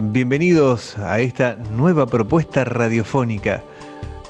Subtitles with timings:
[0.00, 3.62] bienvenidos a esta nueva propuesta radiofónica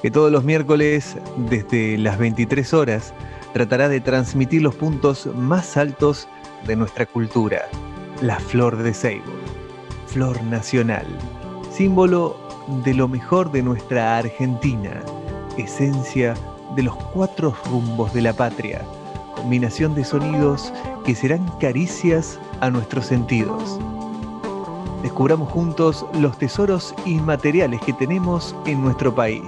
[0.03, 1.17] que todos los miércoles
[1.49, 3.11] desde las 23 horas
[3.53, 6.27] tratará de transmitir los puntos más altos
[6.67, 7.63] de nuestra cultura,
[8.21, 9.33] la flor de Seibo,
[10.05, 11.07] flor nacional,
[11.71, 12.37] símbolo
[12.83, 15.01] de lo mejor de nuestra Argentina,
[15.57, 16.35] esencia
[16.75, 18.83] de los cuatro rumbos de la patria,
[19.35, 20.71] combinación de sonidos
[21.03, 23.79] que serán caricias a nuestros sentidos.
[25.01, 29.43] Descubramos juntos los tesoros inmateriales que tenemos en nuestro país.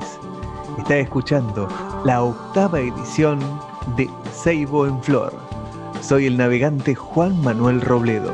[0.77, 1.67] Está escuchando
[2.05, 3.39] la octava edición
[3.97, 5.33] de Seibo en Flor.
[6.01, 8.33] Soy el navegante Juan Manuel Robledo.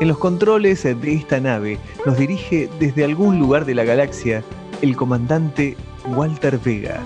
[0.00, 4.42] En los controles de esta nave nos dirige desde algún lugar de la galaxia
[4.80, 5.76] el comandante
[6.16, 7.02] Walter Vega.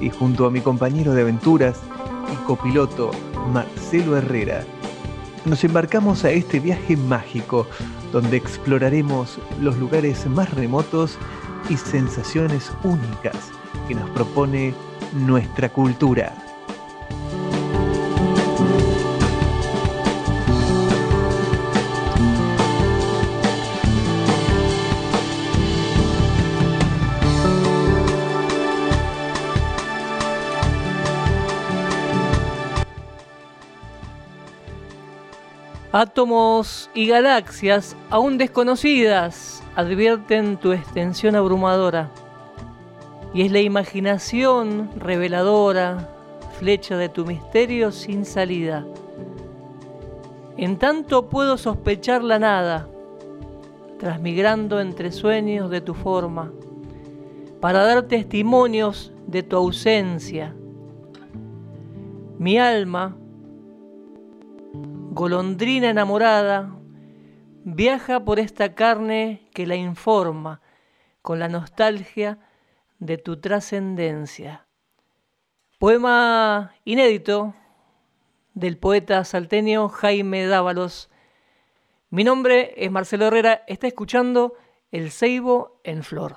[0.00, 1.78] Y junto a mi compañero de aventuras
[2.32, 3.12] y copiloto
[3.52, 4.64] Marcelo Herrera,
[5.44, 7.68] nos embarcamos a este viaje mágico
[8.16, 11.18] donde exploraremos los lugares más remotos
[11.68, 13.36] y sensaciones únicas
[13.86, 14.72] que nos propone
[15.12, 16.45] nuestra cultura.
[35.98, 42.10] Átomos y galaxias aún desconocidas advierten tu extensión abrumadora.
[43.32, 46.10] Y es la imaginación reveladora,
[46.58, 48.86] flecha de tu misterio sin salida.
[50.58, 52.88] En tanto puedo sospechar la nada,
[53.98, 56.52] transmigrando entre sueños de tu forma,
[57.58, 60.54] para dar testimonios de tu ausencia.
[62.38, 63.16] Mi alma,
[65.16, 66.76] golondrina enamorada,
[67.64, 70.60] viaja por esta carne que la informa
[71.22, 72.38] con la nostalgia
[72.98, 74.66] de tu trascendencia.
[75.78, 77.54] Poema inédito
[78.52, 81.08] del poeta salteño Jaime Dávalos.
[82.10, 84.52] Mi nombre es Marcelo Herrera, está escuchando
[84.92, 86.36] El Ceibo en Flor.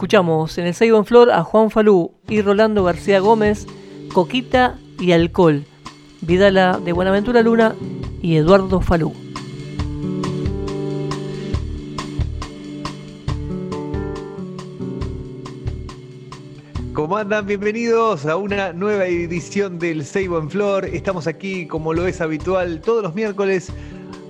[0.00, 3.66] Escuchamos en el Seibo en Flor a Juan Falú y Rolando García Gómez,
[4.14, 5.66] Coquita y Alcohol,
[6.22, 7.74] Vidala de Buenaventura Luna
[8.22, 9.12] y Eduardo Falú.
[16.94, 17.44] ¿Cómo andan?
[17.44, 20.86] Bienvenidos a una nueva edición del Seibo en Flor.
[20.86, 23.70] Estamos aquí, como lo es habitual, todos los miércoles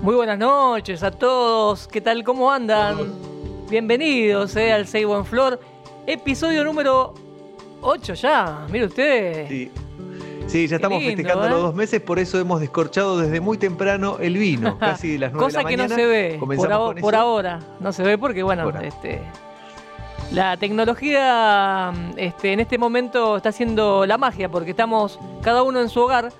[0.02, 1.88] Muy buenas noches a todos.
[1.88, 2.22] ¿Qué tal?
[2.22, 2.96] ¿Cómo andan?
[3.69, 5.58] Bienvenidos eh, al Seibo en Flor.
[6.06, 7.14] Episodio número
[7.81, 8.66] 8 ya.
[8.70, 9.48] Mire usted.
[9.48, 9.70] Sí.
[10.46, 11.62] Sí, ya estamos festejando los ¿eh?
[11.62, 15.58] dos meses, por eso hemos descorchado desde muy temprano el vino, casi las 9 Cosa
[15.58, 15.88] de la que mañana.
[15.88, 17.60] no se ve por, por ahora.
[17.81, 19.22] No se ve porque, bueno, este,
[20.31, 25.88] la tecnología este, en este momento está haciendo la magia porque estamos cada uno en
[25.88, 26.32] su hogar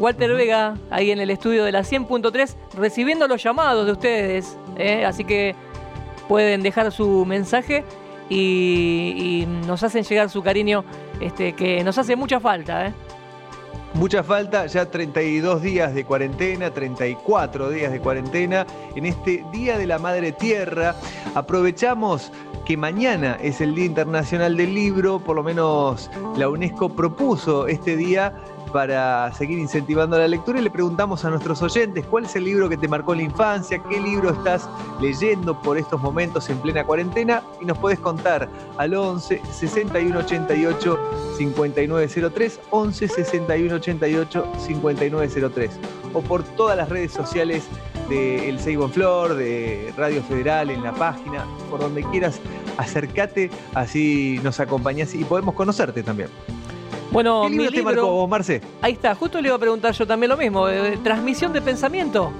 [0.00, 4.56] Walter Vega, ahí en el estudio de la 100.3, recibiendo los llamados de ustedes.
[4.78, 5.04] ¿eh?
[5.04, 5.54] Así que
[6.26, 7.84] pueden dejar su mensaje
[8.30, 10.84] y, nos hacen llegar su cariño,
[11.20, 12.86] este, que nos hace mucha falta.
[12.86, 12.94] ¿eh?
[13.92, 18.66] Mucha falta, ya 32 días de cuarentena, 34 días de cuarentena.
[18.96, 20.94] En este Día de la Madre Tierra
[21.34, 22.32] aprovechamos
[22.64, 27.96] que mañana es el Día Internacional del Libro, por lo menos la UNESCO propuso este
[27.96, 28.32] día
[28.72, 32.68] para seguir incentivando la lectura y le preguntamos a nuestros oyentes cuál es el libro
[32.68, 34.68] que te marcó la infancia, qué libro estás
[35.00, 38.48] leyendo por estos momentos en plena cuarentena y nos puedes contar
[38.78, 40.98] al 11 61 88
[41.36, 45.70] 5903, 11 61 88 5903
[46.12, 47.64] o por todas las redes sociales
[48.08, 52.40] de El Seibo en Flor, de Radio Federal, en la página, por donde quieras,
[52.76, 56.28] acércate, así nos acompañás y podemos conocerte también.
[57.10, 58.60] Bueno, ¿Qué libro mi te marcó, Marce?
[58.80, 60.68] Ahí está, justo le iba a preguntar yo también lo mismo.
[60.68, 62.32] Eh, transmisión de pensamiento.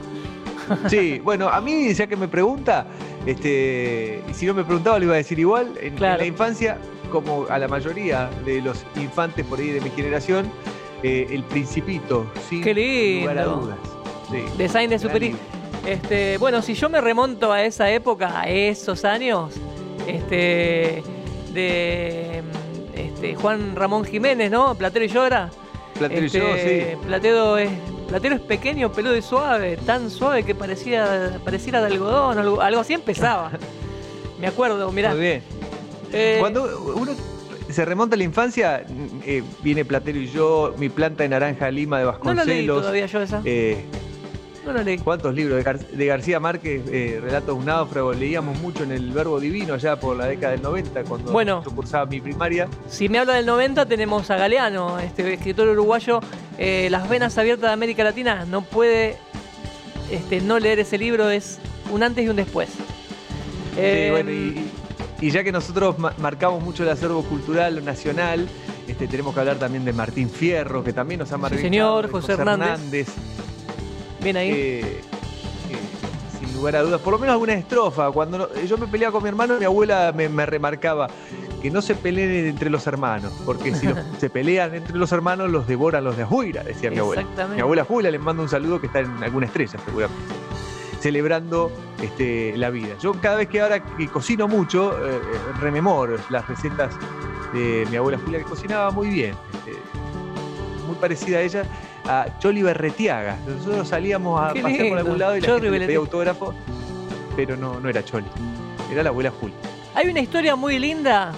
[0.89, 2.87] Sí, bueno, a mí ya que me pregunta,
[3.27, 6.79] este, y si no me preguntaba lo iba a decir igual, en, en la infancia,
[7.11, 10.49] como a la mayoría de los infantes por ahí de mi generación,
[11.03, 13.21] eh, El Principito, sin Qué lindo.
[13.23, 13.79] lugar a dudas.
[14.31, 15.33] Sí, Design de Super
[15.87, 19.55] este, Bueno, si yo me remonto a esa época, a esos años,
[20.07, 21.03] este,
[21.53, 22.43] de
[23.07, 24.75] este, Juan Ramón Jiménez, ¿no?
[24.75, 25.51] Platero y Llora.
[25.99, 27.07] Platero y Este, yo, sí.
[27.07, 27.71] Platero es,
[28.09, 32.81] Platero es pequeño, peludo y suave, tan suave que parecía, pareciera de algodón, algo, algo
[32.81, 33.51] así empezaba.
[34.41, 35.11] Me acuerdo, mirá.
[35.11, 35.43] Muy bien.
[36.13, 37.13] Eh, Cuando uno
[37.69, 38.85] se remonta a la infancia,
[39.25, 42.81] eh, viene Platero y yo, Mi planta de naranja Lima de no lo leí Vasconcelos.
[42.81, 43.43] todavía yo esa.
[43.45, 43.85] eh,
[44.65, 44.99] no leí.
[44.99, 45.57] ¿Cuántos libros?
[45.57, 49.41] De, Gar- de García Márquez, eh, Relatos de un náufrago, leíamos mucho en el Verbo
[49.41, 51.63] Divino allá por la década del 90, cuando Bueno.
[51.65, 52.69] yo cursaba mi primaria.
[52.89, 56.21] Si me habla del 90, tenemos a Galeano, este escritor uruguayo.
[56.59, 58.45] eh, Las venas abiertas de América Latina.
[58.45, 59.17] No puede
[60.11, 61.59] este, no leer ese libro, es
[61.93, 62.69] un antes y un después.
[62.71, 62.77] Sí,
[63.77, 64.67] Eh, bueno, y,
[65.21, 68.49] y ya que nosotros ma- marcamos mucho el acervo cultural nacional,
[68.89, 71.63] este, tenemos que hablar también de Martín Fierro, que también nos ha marcado.
[71.63, 73.09] señor, de José Hernández.
[74.23, 74.51] Bien ahí.
[74.51, 74.81] eh,
[75.71, 75.77] eh,
[76.39, 78.11] sin lugar a dudas, por lo menos alguna estrofa.
[78.11, 81.09] Cuando no- yo me peleaba con mi hermano, mi abuela me, me remarcaba
[81.63, 85.51] que no se peleen entre los hermanos, porque si los- se pelean entre los hermanos,
[85.51, 87.23] los devoran los de afuera, decía mi abuela.
[87.23, 87.57] Exactamente.
[87.57, 90.25] Mi abuela Julia les mando un saludo que está en alguna estrella, seguramente.
[91.01, 91.73] Celebrando
[92.03, 92.95] este, la vida.
[93.01, 95.19] Yo cada vez que ahora que cocino mucho, eh,
[95.61, 96.95] rememoro las recetas
[97.55, 99.35] de mi abuela Julia, que cocinaba muy bien.
[99.67, 99.79] este,
[100.87, 101.65] muy parecida a ella,
[102.07, 103.37] a Choli Berretiaga.
[103.47, 106.55] Nosotros salíamos a Qué pasear por algún lado y la Choli gente le pedía autógrafo,
[107.37, 108.27] pero no, no era Choli,
[108.91, 109.57] era la abuela Julia.
[109.95, 111.33] Hay una historia muy linda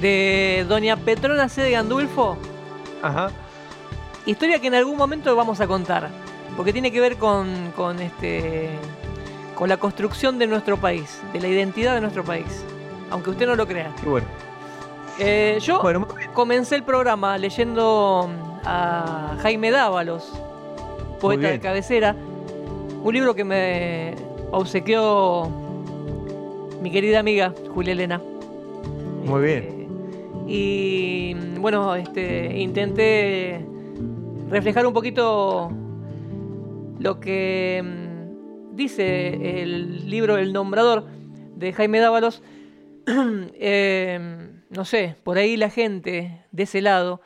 [0.00, 1.62] de doña Petrona C.
[1.62, 2.36] de Gandulfo.
[3.02, 3.30] Ajá.
[4.24, 6.10] Historia que en algún momento vamos a contar.
[6.56, 8.70] Porque tiene que ver con, con, este,
[9.54, 12.64] con la construcción de nuestro país, de la identidad de nuestro país.
[13.10, 13.92] Aunque usted no lo crea.
[14.02, 14.26] Y bueno,
[15.18, 20.30] Eh, yo bueno, comencé el programa leyendo a Jaime Dávalos,
[21.20, 22.14] poeta de cabecera.
[23.02, 24.14] Un libro que me
[24.50, 25.48] obsequió
[26.82, 28.20] mi querida amiga Julia Elena.
[29.24, 29.62] Muy bien.
[29.62, 29.88] Eh,
[30.48, 33.64] y bueno, este, intenté
[34.50, 35.70] reflejar un poquito
[36.98, 41.06] lo que mm, dice el libro El Nombrador
[41.56, 42.42] de Jaime Dávalos,
[43.06, 47.20] eh, no sé, por ahí la gente de ese lado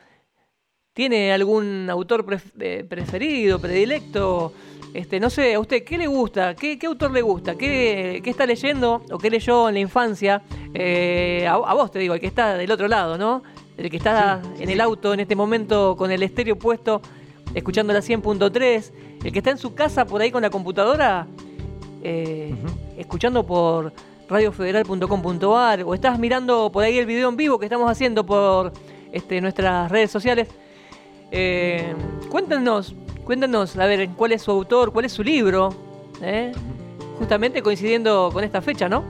[0.93, 2.25] tiene algún autor
[2.59, 4.53] eh, preferido, predilecto.
[4.93, 6.53] Este, no sé, a usted, ¿qué le gusta?
[6.53, 7.55] ¿Qué, autor le gusta?
[7.55, 10.41] ¿Qué, está leyendo o qué leyó en la infancia?
[10.73, 13.41] Eh, a, vos te digo, el que está del otro lado, ¿no?
[13.77, 17.01] El que está en el auto en este momento con el estéreo puesto,
[17.53, 18.91] escuchando la 100.3.
[19.23, 21.25] El que está en su casa por ahí con la computadora,
[22.97, 23.93] escuchando por
[24.27, 28.73] radiofederal.com.ar o estás mirando por ahí el video en vivo que estamos haciendo por
[29.11, 30.47] este, nuestras redes sociales,
[31.31, 31.93] eh,
[32.29, 35.73] cuéntanos, cuéntanos, a ver, cuál es su autor, cuál es su libro,
[36.21, 36.51] ¿eh?
[37.17, 39.03] justamente coincidiendo con esta fecha, ¿no?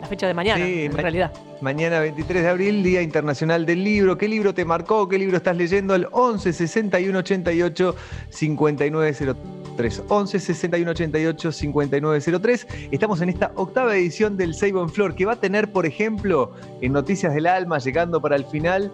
[0.00, 1.32] La fecha de mañana, en realidad.
[1.62, 4.18] Mañana 23 de abril, Día Internacional del Libro.
[4.18, 5.08] ¿Qué libro te marcó?
[5.08, 5.94] ¿Qué libro estás leyendo?
[5.94, 7.96] El 11 61 88
[8.28, 10.02] 5903.
[10.06, 12.66] 11 61 88 5903.
[12.90, 16.52] Estamos en esta octava edición del Seibo en Flor, que va a tener, por ejemplo,
[16.82, 18.92] en Noticias del Alma, llegando para el final,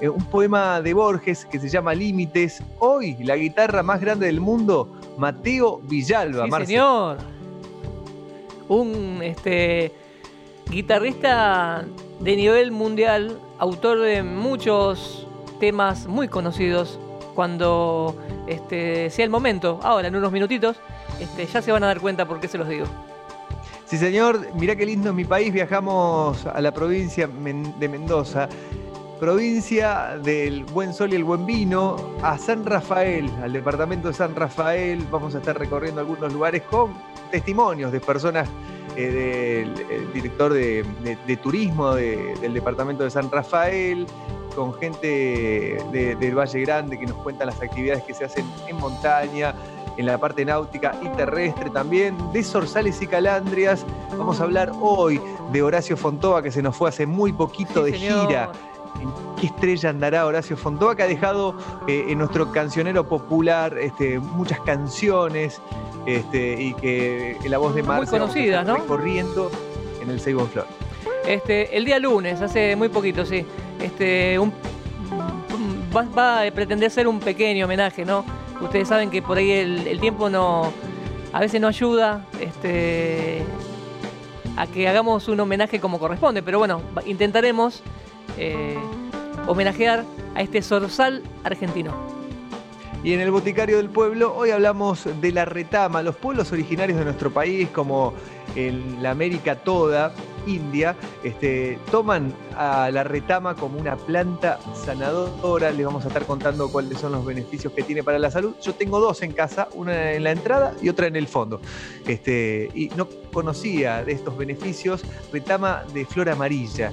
[0.00, 2.62] eh, un poema de Borges que se llama Límites.
[2.78, 6.44] Hoy, la guitarra más grande del mundo, Mateo Villalba.
[6.60, 7.18] Sí, señor.
[8.68, 9.92] Un este
[10.68, 11.86] guitarrista
[12.20, 15.26] de nivel mundial, autor de muchos
[15.60, 16.98] temas muy conocidos.
[17.34, 20.78] Cuando este, sea el momento, ahora en unos minutitos,
[21.20, 22.86] este, ya se van a dar cuenta por qué se los digo.
[23.86, 25.52] Sí, señor, mirá qué lindo en mi país.
[25.52, 28.48] Viajamos a la provincia de Mendoza,
[29.18, 34.34] provincia del buen sol y el buen vino, a San Rafael, al departamento de San
[34.34, 35.06] Rafael.
[35.10, 36.92] Vamos a estar recorriendo algunos lugares con
[37.30, 38.48] testimonios de personas
[38.96, 44.06] eh, del director de, turismo del departamento de San Rafael,
[44.54, 49.54] con gente del Valle Grande que nos cuentan las actividades que se hacen en montaña,
[49.96, 53.84] en la parte náutica y terrestre también, de Zorzales y Calandrias.
[54.16, 55.20] Vamos a hablar hoy
[55.52, 58.50] de Horacio Fontova, que se nos fue hace muy poquito de gira.
[59.00, 64.18] ¿En qué estrella andará Horacio Fontova, que ha dejado eh, en nuestro cancionero popular este,
[64.18, 65.60] muchas canciones
[66.06, 68.84] este, y que la voz de Marcia muy conocida, ¿no?
[68.86, 69.50] Corriendo
[70.00, 70.66] en el Seibo Flor.
[71.26, 73.44] Este, el día lunes, hace muy poquito, sí.
[73.80, 74.52] Este, un,
[75.94, 78.24] va, a pretender ser un pequeño homenaje, ¿no?
[78.60, 80.72] Ustedes saben que por ahí el, tiempo no,
[81.32, 83.42] a veces no ayuda este,
[84.56, 87.82] a que hagamos un homenaje como corresponde, pero bueno, intentaremos
[88.36, 88.76] eh,
[89.46, 92.16] homenajear a este zorzal argentino.
[93.02, 97.04] Y en el Boticario del Pueblo hoy hablamos de la retama, los pueblos originarios de
[97.04, 98.14] nuestro país, como
[98.56, 100.12] en la América toda,
[100.46, 105.70] India, este, toman a la retama como una planta sanadora.
[105.70, 108.54] Les vamos a estar contando cuáles son los beneficios que tiene para la salud.
[108.62, 111.60] Yo tengo dos en casa, una en la entrada y otra en el fondo.
[112.06, 115.02] Este, y no conocía de estos beneficios
[115.32, 116.90] retama de flor amarilla.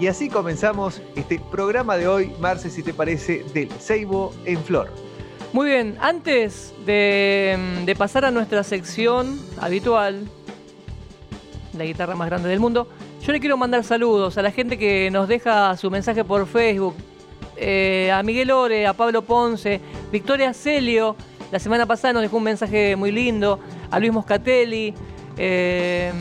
[0.00, 4.90] Y así comenzamos este programa de hoy, Marce, si te parece, del Ceibo en Flor.
[5.52, 10.28] Muy bien, antes de, pasar a nuestra sección habitual,
[11.78, 12.88] la guitarra más grande del mundo,
[13.24, 16.96] yo le quiero mandar saludos a la gente que nos deja su mensaje por Facebook,
[17.56, 21.14] eh, a Miguel Ore, a Pablo Ponce, Victoria Celio,
[21.52, 23.60] la semana pasada nos dejó un mensaje muy lindo,
[23.92, 24.92] a Luis Moscatelli,
[25.36, 26.12] eh,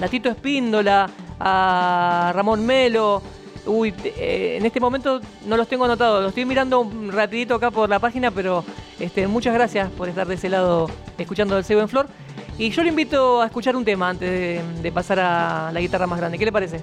[0.00, 1.10] a Tito Espíndola,
[1.40, 3.22] a Ramón Melo,
[3.68, 7.70] Uy, eh, en este momento no los tengo anotados, los estoy mirando un rapidito acá
[7.70, 8.64] por la página, pero
[8.98, 12.08] este, muchas gracias por estar de ese lado escuchando el Sebo en Flor.
[12.56, 16.18] Y yo le invito a escuchar un tema antes de, pasar a la guitarra más
[16.18, 16.38] grande.
[16.38, 16.80] ¿Qué le parece?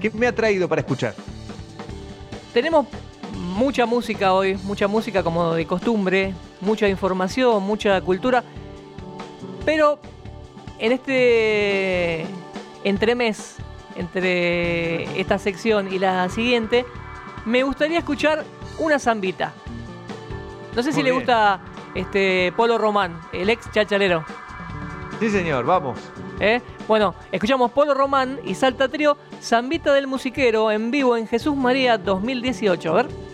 [0.00, 1.14] ¿Qué me ha traído para escuchar?
[2.54, 2.86] Tenemos
[3.34, 8.44] mucha música hoy, mucha música como de costumbre, mucha información, mucha cultura,
[9.64, 9.98] pero
[10.78, 12.26] en este
[12.84, 13.56] entremés
[13.96, 16.84] entre esta sección y la siguiente,
[17.44, 18.44] me gustaría escuchar
[18.78, 19.52] una zambita.
[20.74, 21.60] No sé si le gusta
[21.94, 24.24] este Polo Román, el ex chachalero.
[25.18, 25.98] Sí, señor, vamos.
[26.38, 26.62] ¿Eh?
[26.88, 31.98] Bueno, escuchamos Polo Román y Salta Trío, Zambita del Musiquero en vivo en Jesús María
[31.98, 32.90] 2018.
[32.90, 33.29] A ver.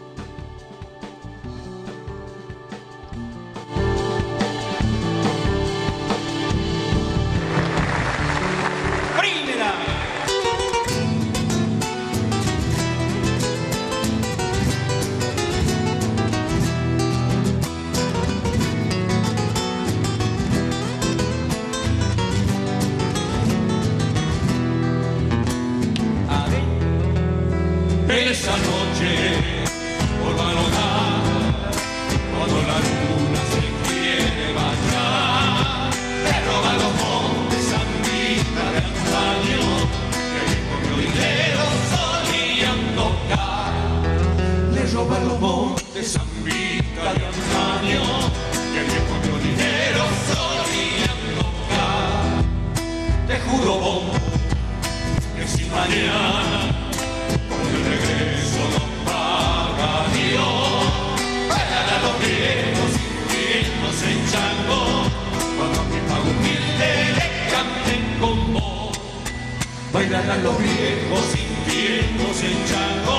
[69.97, 73.19] Bailan a los viejos sintiéndose en chango,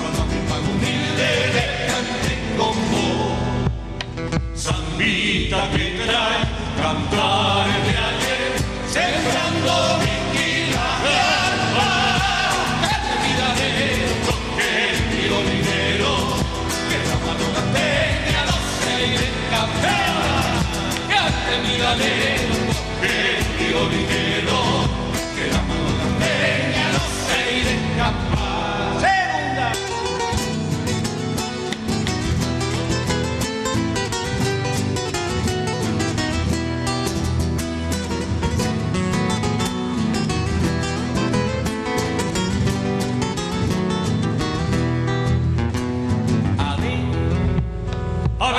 [0.00, 3.36] cuando a mi pago humilde le canten con vos.
[4.56, 6.40] Zambita que trae
[6.80, 8.50] cantares de ayer,
[8.88, 11.90] sembrando vigilas de alma.
[12.96, 16.12] Este miradero, que el violinero,
[16.88, 20.48] que la mano canteña no se irá a escapar.
[21.10, 22.56] Que este miradero,
[23.02, 24.69] que el violinero,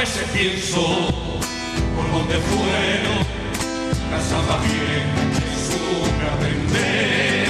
[0.01, 0.81] veces pienso
[1.95, 3.21] por donde fueron
[4.33, 7.45] amas viejas que supe aprender.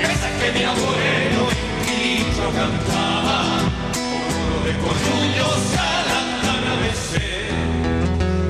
[0.00, 3.40] Esas que mi abuelo en Quito cantaba,
[3.92, 7.52] con de corrullos a la atardecer.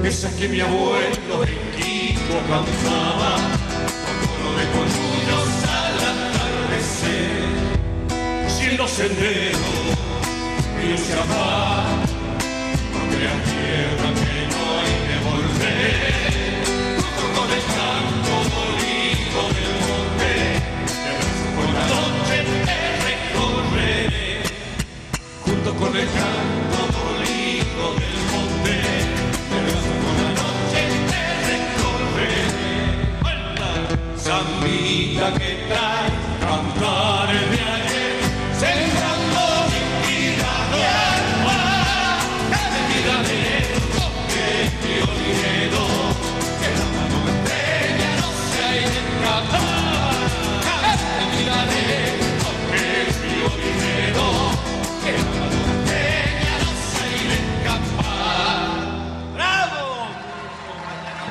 [0.05, 3.33] Esas que mi abuelo en Quito cantaba,
[4.39, 5.51] con de corrullos
[5.81, 7.43] al atardecer.
[8.47, 9.59] Si en los senderos
[10.81, 12.12] Dios se
[13.23, 16.13] que no hay que volver.
[25.45, 26.53] Junto con el canto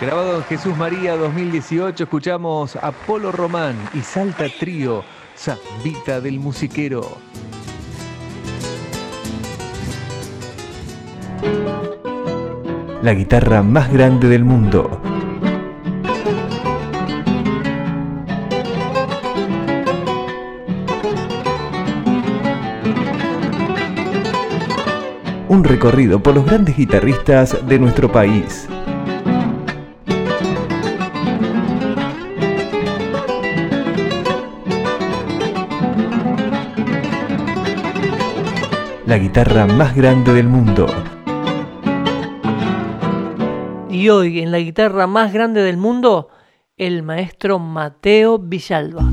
[0.01, 5.03] Grabado en Jesús María 2018, escuchamos a Polo Román y Salta Trío,
[5.37, 7.19] Zambita del Musiquero.
[13.03, 15.10] La guitarra más grande del mundo.
[25.51, 28.69] Un recorrido por los grandes guitarristas de nuestro país.
[39.05, 40.87] La guitarra más grande del mundo.
[43.89, 46.29] Y hoy en la guitarra más grande del mundo,
[46.77, 49.03] el maestro Mateo Villalba.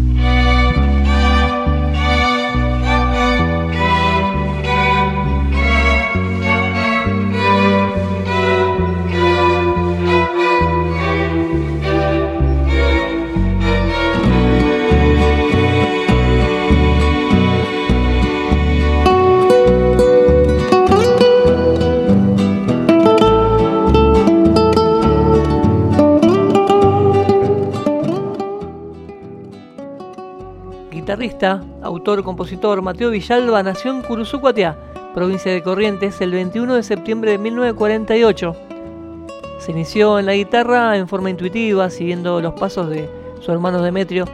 [31.28, 34.78] Guitarrista, autor, compositor, Mateo Villalba nació en Curuzúcuatiá,
[35.12, 38.56] provincia de Corrientes, el 21 de septiembre de 1948.
[39.58, 43.10] Se inició en la guitarra en forma intuitiva, siguiendo los pasos de
[43.42, 44.24] su hermano Demetrio,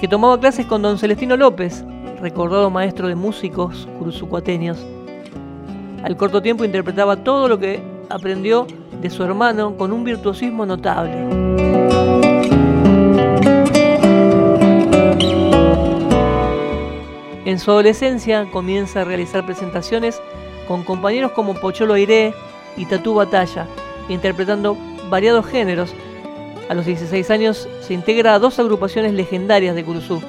[0.00, 1.84] que tomaba clases con don Celestino López,
[2.22, 4.78] recordado maestro de músicos curuzucuateños.
[6.02, 8.66] Al corto tiempo interpretaba todo lo que aprendió
[8.98, 11.39] de su hermano con un virtuosismo notable.
[17.50, 20.22] En su adolescencia comienza a realizar presentaciones
[20.68, 22.32] con compañeros como Pocholo Airé
[22.76, 23.66] y Tatú Batalla,
[24.08, 24.76] interpretando
[25.08, 25.92] variados géneros.
[26.68, 30.22] A los 16 años se integra a dos agrupaciones legendarias de Curuzú,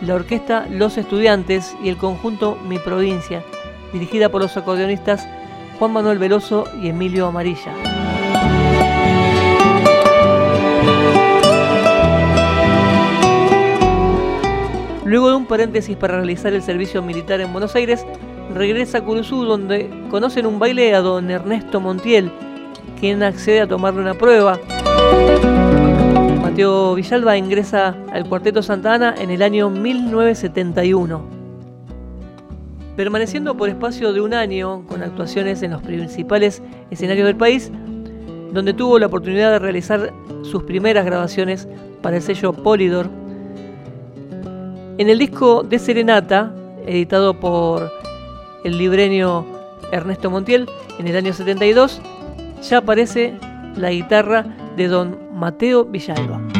[0.00, 3.42] la orquesta Los Estudiantes y el conjunto Mi Provincia,
[3.92, 5.26] dirigida por los acordeonistas
[5.80, 7.97] Juan Manuel Veloso y Emilio Amarilla.
[15.08, 18.04] Luego de un paréntesis para realizar el servicio militar en Buenos Aires,
[18.54, 22.30] regresa a Curuzú donde conocen un baile a don Ernesto Montiel,
[23.00, 24.60] quien accede a tomarle una prueba.
[26.42, 31.22] Mateo Villalba ingresa al Cuarteto Santa Ana en el año 1971.
[32.94, 37.72] Permaneciendo por espacio de un año con actuaciones en los principales escenarios del país,
[38.52, 41.66] donde tuvo la oportunidad de realizar sus primeras grabaciones
[42.02, 43.08] para el sello Polydor.
[44.98, 46.52] En el disco de Serenata,
[46.84, 47.88] editado por
[48.64, 49.46] el libreño
[49.92, 52.00] Ernesto Montiel en el año 72,
[52.68, 53.34] ya aparece
[53.76, 54.44] la guitarra
[54.76, 56.57] de don Mateo Villalba.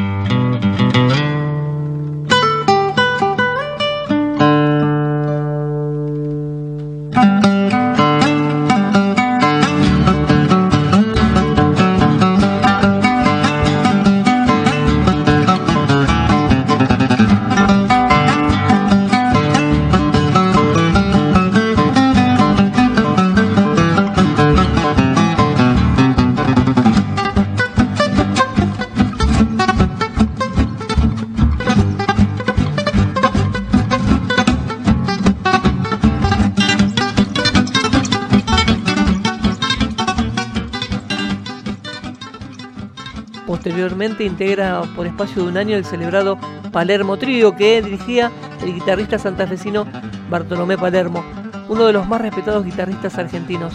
[44.08, 46.38] Posteriormente integra por espacio de un año el celebrado
[46.72, 49.86] Palermo Trío que dirigía el guitarrista santafesino
[50.30, 51.22] Bartolomé Palermo,
[51.68, 53.74] uno de los más respetados guitarristas argentinos.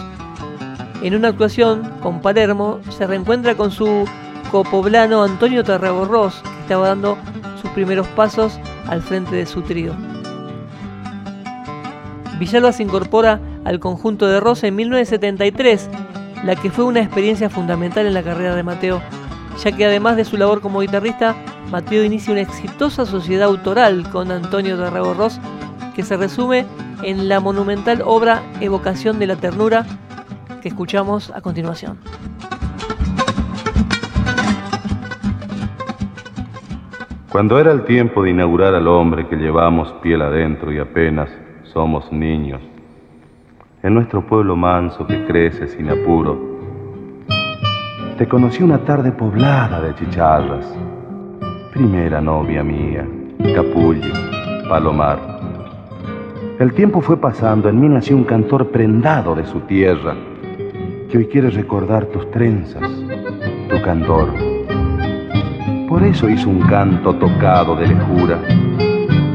[1.04, 4.06] En una actuación con Palermo se reencuentra con su
[4.50, 7.16] copoblano Antonio Tarragorros, que estaba dando
[7.62, 9.94] sus primeros pasos al frente de su trío.
[12.40, 15.90] Villalba se incorpora al conjunto de Rosa en 1973,
[16.44, 19.00] la que fue una experiencia fundamental en la carrera de Mateo
[19.62, 21.36] ya que además de su labor como guitarrista,
[21.72, 24.78] Mateo inicia una exitosa sociedad autoral con Antonio
[25.14, 25.40] Ross,
[25.96, 26.66] que se resume
[27.04, 29.86] en la monumental obra Evocación de la Ternura,
[30.62, 31.98] que escuchamos a continuación.
[37.32, 41.30] Cuando era el tiempo de inaugurar al hombre que llevamos piel adentro y apenas
[41.64, 42.62] somos niños,
[43.82, 46.53] en nuestro pueblo manso que crece sin apuro,
[48.24, 50.66] te conocí una tarde poblada de chicharras.
[51.74, 53.06] Primera novia mía,
[53.54, 54.14] capullo,
[54.70, 55.20] palomar.
[56.58, 60.16] El tiempo fue pasando, en mí nació un cantor prendado de su tierra,
[61.12, 62.90] que hoy quiere recordar tus trenzas,
[63.70, 64.30] tu cantor.
[65.90, 68.40] Por eso hizo un canto tocado de lejura,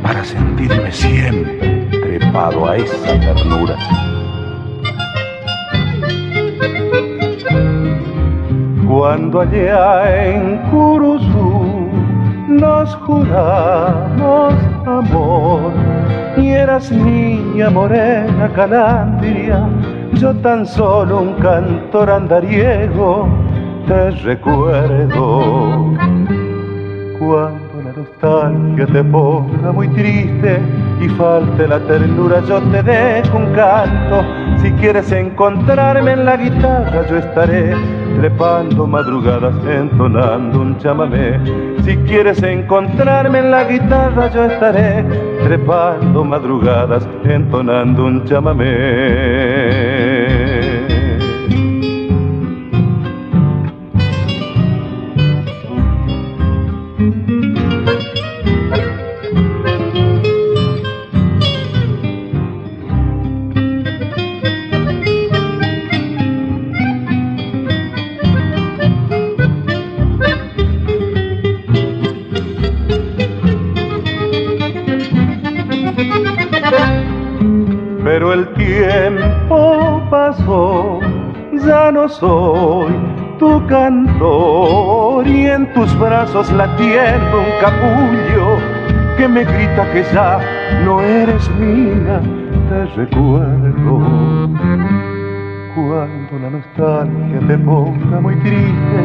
[0.03, 3.77] para sentirme siempre trepado a esa ternura.
[8.89, 11.89] Cuando allá en Curuzú
[12.49, 14.55] nos juramos
[14.87, 15.73] amor
[16.39, 19.69] y eras niña morena calandria,
[20.15, 23.29] yo tan solo un cantor andariego
[23.87, 25.93] te recuerdo.
[27.19, 30.61] Cuando la nostalgia te ponga muy triste
[31.03, 34.25] y falte la ternura, yo te dejo un canto.
[34.63, 37.75] Si quieres encontrarme en la guitarra, yo estaré
[38.19, 41.39] trepando madrugadas entonando un chamamé.
[41.85, 45.05] Si quieres encontrarme en la guitarra yo estaré
[45.45, 49.58] trepando madrugadas entonando un chamamé.
[82.09, 82.95] Soy
[83.39, 88.59] tu cantor y en tus brazos latiendo un capullo
[89.17, 90.39] que me grita que ya
[90.85, 92.21] no eres mía,
[92.69, 93.99] te recuerdo.
[95.75, 98.99] Cuando la nostalgia te ponga muy triste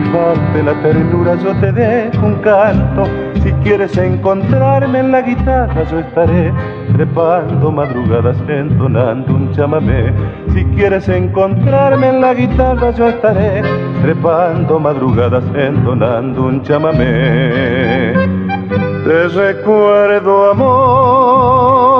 [0.00, 3.04] y falte la ternura, yo te dejo un canto.
[3.42, 6.52] Si quieres encontrarme en la guitarra, yo estaré
[6.92, 10.12] trepando madrugadas entonando un chamamé.
[10.52, 13.62] Si quieres encontrarme en la guitarra, yo estaré
[14.02, 18.12] trepando madrugadas entonando un chamamé.
[19.04, 21.95] Te recuerdo, amor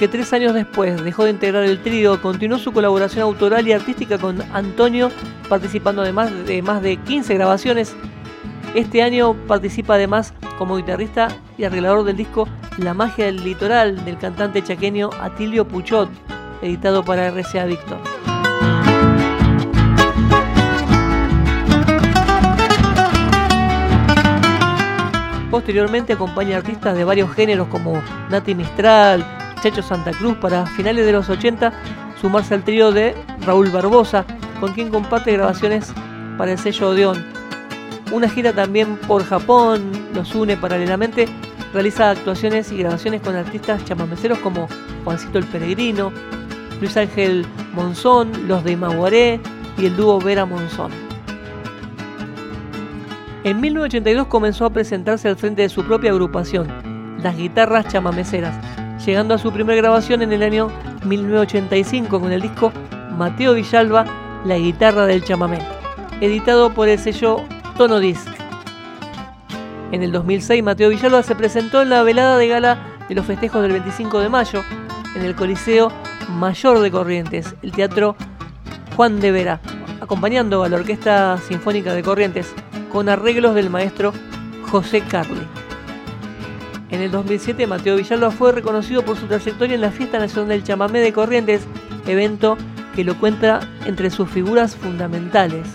[0.00, 4.16] aunque tres años después dejó de integrar el trío, continuó su colaboración autoral y artística
[4.16, 5.10] con Antonio,
[5.46, 7.94] participando además de más de 15 grabaciones.
[8.74, 14.16] Este año participa además como guitarrista y arreglador del disco La magia del litoral del
[14.16, 16.08] cantante chaqueño Atilio Puchot,
[16.62, 17.98] editado para RCA Victor.
[25.50, 31.12] Posteriormente acompaña artistas de varios géneros como Nati Mistral, Chacho Santa Cruz para finales de
[31.12, 31.72] los 80
[32.20, 34.24] sumarse al trío de Raúl Barbosa,
[34.58, 35.92] con quien comparte grabaciones
[36.36, 37.24] para el sello Odeón.
[38.12, 41.26] Una gira también por Japón los une paralelamente,
[41.72, 44.68] realiza actuaciones y grabaciones con artistas chamameceros como
[45.04, 46.12] Juancito el Peregrino,
[46.80, 49.40] Luis Ángel Monzón, los de Imaguaré
[49.78, 50.90] y el dúo Vera Monzón.
[53.44, 56.68] En 1982 comenzó a presentarse al frente de su propia agrupación,
[57.22, 58.54] las Guitarras Chamameceras,
[59.04, 60.68] llegando a su primera grabación en el año
[61.04, 62.72] 1985 con el disco
[63.16, 64.04] Mateo Villalba,
[64.44, 65.58] La guitarra del chamamé,
[66.20, 67.42] editado por el sello
[67.76, 68.28] Tono Disc.
[69.92, 73.62] En el 2006 Mateo Villalba se presentó en la velada de gala de los festejos
[73.62, 74.62] del 25 de mayo
[75.16, 75.90] en el Coliseo
[76.28, 78.14] Mayor de Corrientes, el Teatro
[78.96, 79.60] Juan de Vera,
[80.00, 82.54] acompañando a la Orquesta Sinfónica de Corrientes
[82.92, 84.12] con arreglos del maestro
[84.70, 85.59] José Carli.
[86.90, 90.64] En el 2007 Mateo Villalba fue reconocido por su trayectoria en la Fiesta Nacional del
[90.64, 91.62] Chamamé de Corrientes,
[92.06, 92.58] evento
[92.96, 95.68] que lo cuenta entre sus figuras fundamentales.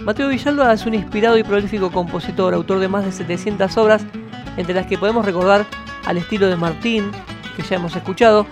[0.00, 4.04] Mateo Villalba es un inspirado y prolífico compositor, autor de más de 700 obras,
[4.58, 5.64] entre las que podemos recordar
[6.04, 7.10] Al estilo de Martín,
[7.56, 8.46] que ya hemos escuchado,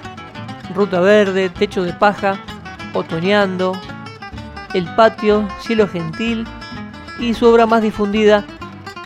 [0.75, 2.41] Ruta Verde, Techo de Paja,
[2.95, 3.73] Otoñando,
[4.73, 6.47] El Patio, Cielo Gentil
[7.21, 8.47] y su obra más difundida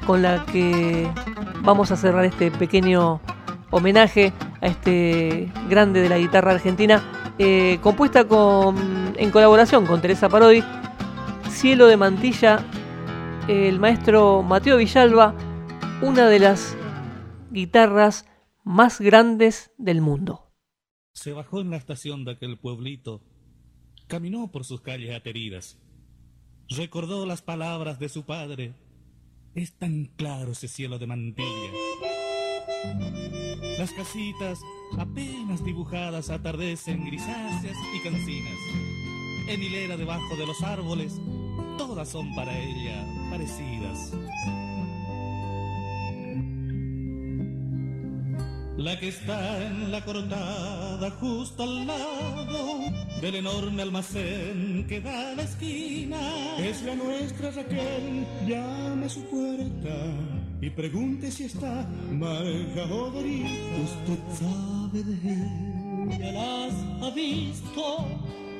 [0.07, 1.09] con la que
[1.63, 3.21] vamos a cerrar este pequeño
[3.71, 10.29] homenaje a este grande de la guitarra argentina, eh, compuesta con, en colaboración con Teresa
[10.29, 10.63] Parodi,
[11.51, 12.65] Cielo de Mantilla,
[13.49, 15.35] el maestro Mateo Villalba,
[16.03, 16.77] una de las
[17.51, 18.29] guitarras
[18.65, 20.53] más grandes del mundo.
[21.15, 23.23] Se bajó en la estación de aquel pueblito,
[24.07, 25.82] caminó por sus calles ateridas
[26.77, 28.75] recordó las palabras de su padre.
[29.55, 31.71] Es tan claro ese cielo de mantilla.
[33.79, 34.61] Las casitas,
[34.99, 38.59] apenas dibujadas, atardecen grisáceas y cancinas.
[39.49, 41.21] En hilera debajo de los árboles,
[41.79, 44.13] todas son para ella parecidas.
[48.77, 52.79] La que está en la cortada justo al lado
[53.21, 56.57] del enorme almacén que da a la esquina.
[56.59, 59.95] Es la nuestra Raquel, llame a su puerta
[60.61, 68.07] y pregunte si está Marja o Usted sabe de ella, las ha visto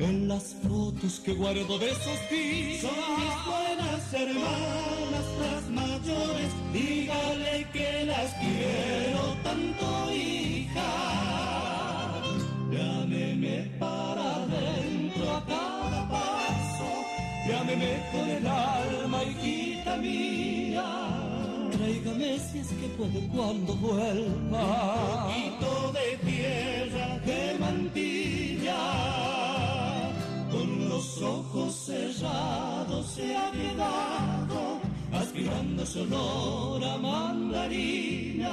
[0.01, 2.83] en las fotos que guardo de esos días.
[2.83, 10.93] Son mis buenas hermanas, las mayores, dígale que las quiero tanto, hija.
[12.71, 16.91] Llámeme para adentro a cada paso,
[17.49, 20.85] llámeme con el alma, hijita mía.
[21.73, 25.27] Tráigame si es que puede cuando vuelva.
[25.27, 28.22] Un poquito de tierra de mantilla con
[31.21, 34.81] ojos cerrados se ha quedado
[35.13, 38.53] aspirando su olor a mandarina.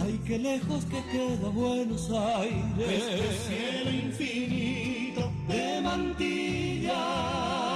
[0.00, 7.73] Ay, qué lejos que queda Buenos Aires, este cielo infinito de mantilla.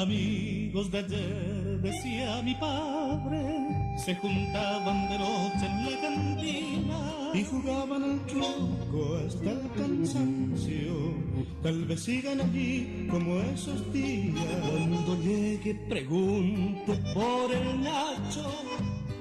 [0.00, 8.02] Amigos de ayer, decía mi padre, se juntaban de noche en la cantina y jugaban
[8.02, 11.14] al truco hasta el cansancio.
[11.62, 14.44] Tal vez sigan allí como esos días.
[14.62, 18.50] Cuando llegue, pregunte por el Nacho.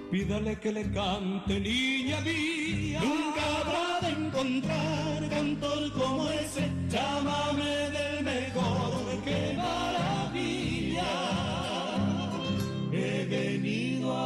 [0.09, 2.99] Pídale que le cante, niña mía.
[3.03, 6.71] Nunca habrá de encontrar cantor como ese.
[6.89, 9.88] Llámame del mejor que maravilla.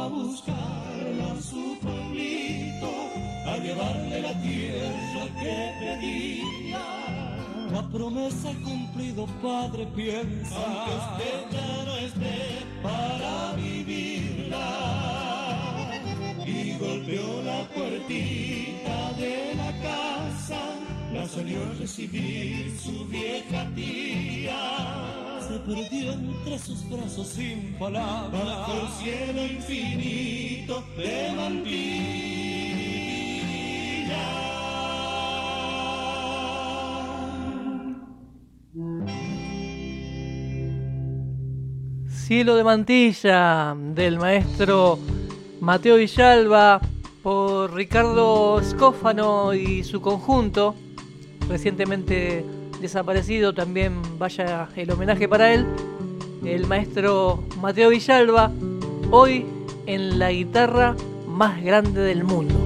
[0.08, 2.90] Buscarla a su pueblito,
[3.46, 6.82] a llevarle la tierra que pedía.
[7.72, 14.68] La promesa cumplido, padre, piensa, aunque usted ya no esté para vivirla.
[16.46, 20.60] Y golpeó la puertita de la casa,
[21.12, 25.23] la salió a recibir su vieja tía
[25.54, 31.74] se perdió entre sus brazos sin palabras bajo el cielo infinito de mantilla.
[42.08, 44.98] Cielo de mantilla del maestro
[45.60, 46.80] Mateo Villalba
[47.22, 50.74] por Ricardo Scófano y su conjunto,
[51.48, 52.44] recientemente
[52.84, 55.64] desaparecido, también vaya el homenaje para él,
[56.44, 58.52] el maestro Mateo Villalba,
[59.10, 59.46] hoy
[59.86, 60.94] en la guitarra
[61.26, 62.63] más grande del mundo.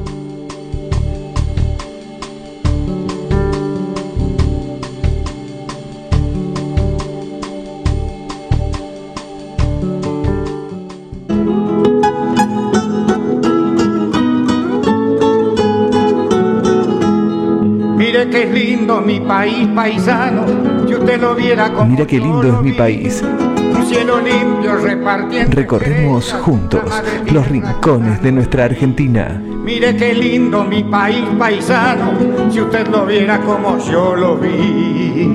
[18.99, 20.45] Lindo mi país paisano,
[20.87, 23.23] si usted lo viera como Mira qué lindo es mi país.
[23.23, 25.55] Un cielo limpio repartiendo.
[25.55, 26.83] Recorremos juntos
[27.31, 29.41] los rincones de nuestra Argentina.
[29.65, 32.13] Mire qué lindo mi país paisano,
[32.51, 35.29] si usted lo viera como yo lo vi.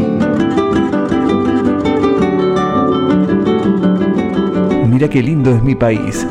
[4.88, 6.28] Mira qué lindo es mi país.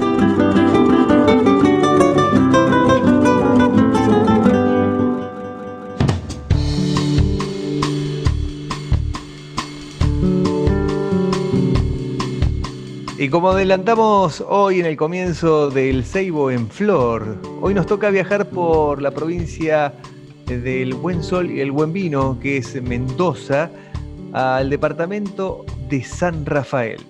[13.22, 18.46] Y como adelantamos hoy en el comienzo del Ceibo en Flor, hoy nos toca viajar
[18.46, 19.94] por la provincia
[20.46, 23.70] del Buen Sol y el Buen Vino, que es Mendoza,
[24.32, 27.00] al departamento de San Rafael.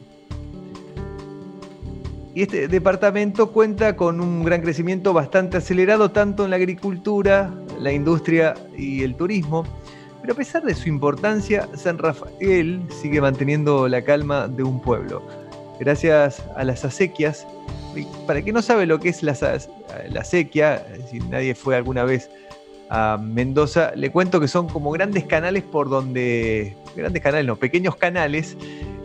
[2.35, 7.91] Y este departamento cuenta con un gran crecimiento bastante acelerado tanto en la agricultura, la
[7.91, 9.65] industria y el turismo.
[10.21, 15.42] Pero a pesar de su importancia, San Rafael sigue manteniendo la calma de un pueblo
[15.79, 17.47] gracias a las acequias.
[18.27, 19.33] Para quien no sabe lo que es la,
[20.19, 22.31] acequia, si nadie fue alguna vez
[22.89, 27.97] a Mendoza, le cuento que son como grandes canales por donde, grandes canales, no, pequeños
[27.97, 28.57] canales,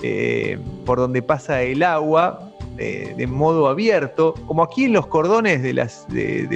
[0.01, 5.63] eh, por donde pasa el agua de, de, modo abierto, como aquí en los cordones
[5.63, 5.73] de,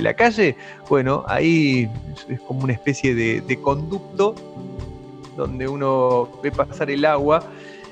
[0.02, 0.56] la calle,
[0.88, 1.90] bueno, ahí
[2.30, 4.36] es como una especie de conducto
[5.36, 7.44] donde uno ve pasar el agua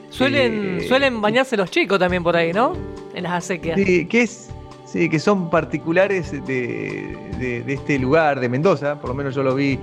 [0.09, 2.73] Suelen, Eh, suelen bañarse los chicos también por ahí, ¿no?
[3.13, 3.79] En las acequias.
[3.79, 4.49] Sí, que es,
[4.85, 9.43] sí, que son particulares de, de- de este lugar, de Mendoza, por lo menos yo
[9.43, 9.79] lo vi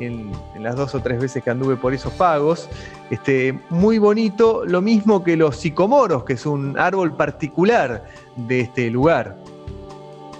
[0.00, 2.68] en, en las dos o tres veces que anduve por esos pagos.
[3.10, 8.04] Este, muy bonito, lo mismo que los sicomoros, que es un árbol particular
[8.36, 9.36] de este lugar.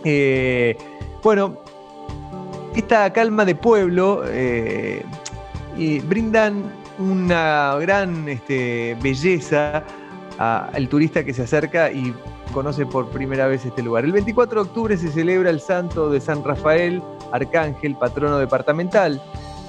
[0.04, 0.76] Eh,
[1.22, 1.58] bueno,
[2.74, 5.04] esta calma de pueblo eh,
[5.78, 6.64] y brindan
[7.10, 9.84] una gran este, belleza
[10.38, 12.14] al turista que se acerca y
[12.52, 14.04] conoce por primera vez este lugar.
[14.04, 19.22] El 24 de octubre se celebra el santo de San Rafael, arcángel, patrono departamental.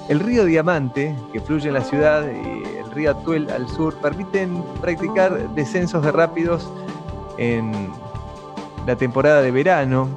[0.08, 4.62] El río Diamante, que fluye en la ciudad, y el río Atuel al sur, permiten
[4.80, 6.70] practicar descensos de rápidos
[7.38, 7.72] en
[8.86, 10.08] la temporada de verano.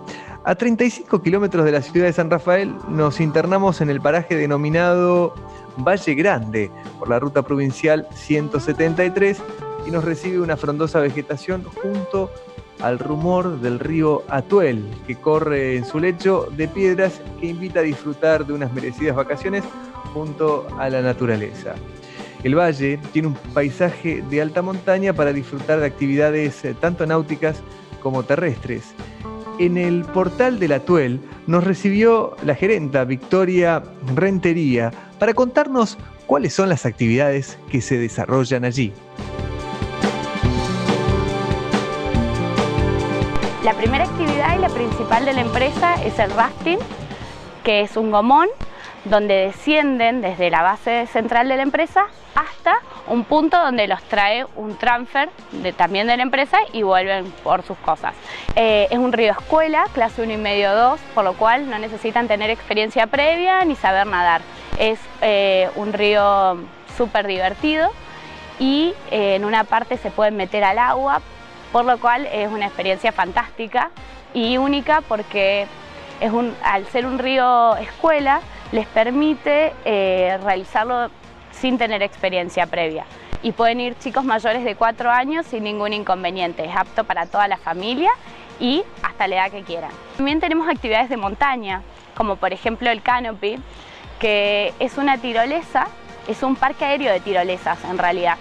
[0.43, 5.33] A 35 kilómetros de la ciudad de San Rafael nos internamos en el paraje denominado
[5.77, 9.41] Valle Grande por la ruta provincial 173
[9.85, 12.31] y nos recibe una frondosa vegetación junto
[12.81, 17.83] al rumor del río Atuel que corre en su lecho de piedras que invita a
[17.83, 19.63] disfrutar de unas merecidas vacaciones
[20.13, 21.75] junto a la naturaleza.
[22.43, 27.61] El valle tiene un paisaje de alta montaña para disfrutar de actividades eh, tanto náuticas
[28.01, 28.93] como terrestres.
[29.59, 33.81] En el portal del Atuel nos recibió la gerenta Victoria
[34.13, 35.97] Rentería para contarnos
[36.27, 38.93] cuáles son las actividades que se desarrollan allí.
[43.63, 46.77] La primera actividad y la principal de la empresa es el rafting,
[47.63, 48.47] que es un gomón
[49.09, 54.45] donde descienden desde la base central de la empresa hasta un punto donde los trae
[54.55, 58.13] un transfer de, también de la empresa y vuelven por sus cosas.
[58.55, 62.27] Eh, es un río escuela, clase 1 y medio 2, por lo cual no necesitan
[62.27, 64.41] tener experiencia previa ni saber nadar.
[64.77, 66.57] Es eh, un río
[66.95, 67.89] súper divertido
[68.59, 71.21] y eh, en una parte se pueden meter al agua,
[71.71, 73.91] por lo cual es una experiencia fantástica
[74.33, 75.65] y única porque
[76.19, 78.41] es un, al ser un río escuela
[78.71, 81.09] les permite eh, realizarlo
[81.51, 83.05] sin tener experiencia previa.
[83.43, 86.65] Y pueden ir chicos mayores de 4 años sin ningún inconveniente.
[86.65, 88.11] Es apto para toda la familia
[88.59, 89.91] y hasta la edad que quieran.
[90.15, 91.83] También tenemos actividades de montaña,
[92.15, 93.59] como por ejemplo el canopy,
[94.19, 95.87] que es una tirolesa,
[96.27, 98.37] es un parque aéreo de tirolesas en realidad,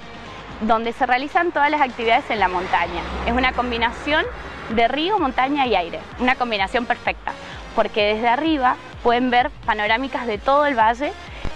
[0.63, 3.03] donde se realizan todas las actividades en la montaña.
[3.27, 4.25] Es una combinación
[4.71, 7.33] de río, montaña y aire, una combinación perfecta,
[7.77, 11.13] porque desde arriba pueden ver panorámicas de todo el valle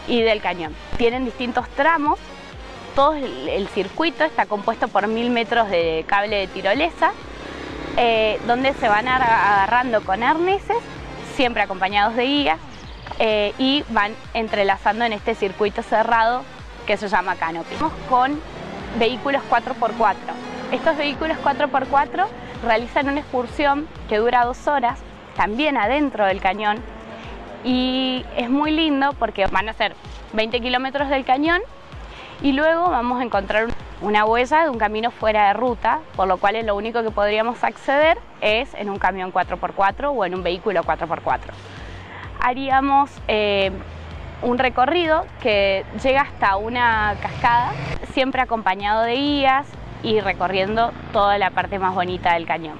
[0.07, 0.77] y del cañón.
[0.99, 2.21] Tienen distintos tramos,
[2.95, 7.12] todo el circuito está compuesto por mil metros de cable de tirolesa,
[7.97, 10.77] eh, donde se van agarrando con arneses,
[11.35, 12.59] siempre acompañados de guías,
[13.18, 16.43] eh, y van entrelazando en este circuito cerrado
[16.87, 17.75] que se llama canopy.
[17.81, 18.41] Vamos con
[18.99, 20.14] vehículos 4x4.
[20.73, 22.27] Estos vehículos 4x4
[22.64, 25.01] realizan una excursión que dura dos horas,
[25.37, 26.78] también adentro del cañón,
[27.64, 29.95] y es muy lindo porque van a ser
[30.33, 31.61] 20 kilómetros del cañón
[32.43, 33.66] y luego vamos a encontrar
[34.01, 37.62] una huella de un camino fuera de ruta, por lo cual lo único que podríamos
[37.62, 41.41] acceder es en un camión 4x4 o en un vehículo 4x4.
[42.41, 43.70] Haríamos eh,
[44.41, 47.72] un recorrido que llega hasta una cascada,
[48.12, 49.66] siempre acompañado de guías
[50.03, 52.78] y recorriendo toda la parte más bonita del cañón.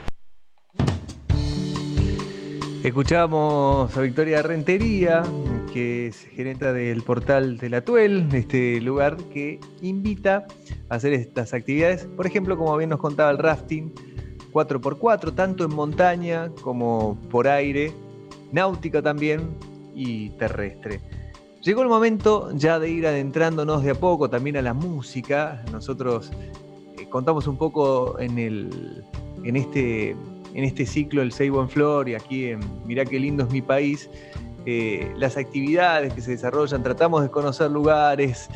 [2.83, 5.23] Escuchamos a Victoria Rentería,
[5.71, 10.47] que es gerente del portal de la Tuel, este lugar que invita
[10.89, 13.93] a hacer estas actividades, por ejemplo, como bien nos contaba el rafting
[14.53, 17.93] 4x4, tanto en montaña como por aire,
[18.51, 19.51] náutica también
[19.95, 21.03] y terrestre.
[21.63, 25.63] Llegó el momento ya de ir adentrándonos de a poco también a la música.
[25.71, 26.31] Nosotros
[26.99, 29.05] eh, contamos un poco en, el,
[29.45, 30.17] en, este,
[30.55, 33.63] en este ciclo El Seibo en Flor y aquí en Mirá qué lindo es mi
[33.63, 34.09] país
[34.67, 38.49] eh, las actividades que se desarrollan, tratamos de conocer lugares,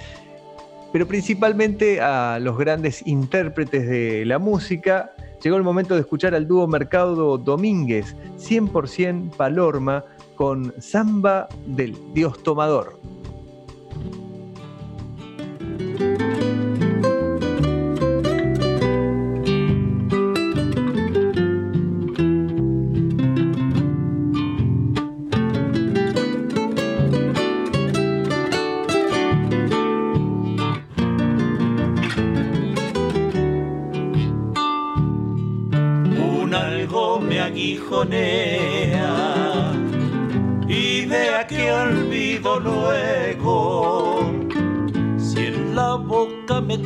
[0.92, 5.12] pero principalmente a los grandes intérpretes de la música.
[5.42, 10.04] Llegó el momento de escuchar al dúo Mercado Domínguez, 100% Palorma,
[10.36, 12.98] con Samba del Dios Tomador.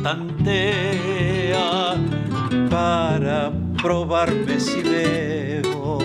[0.03, 1.95] Tantea
[2.69, 5.99] para probarme si bebo.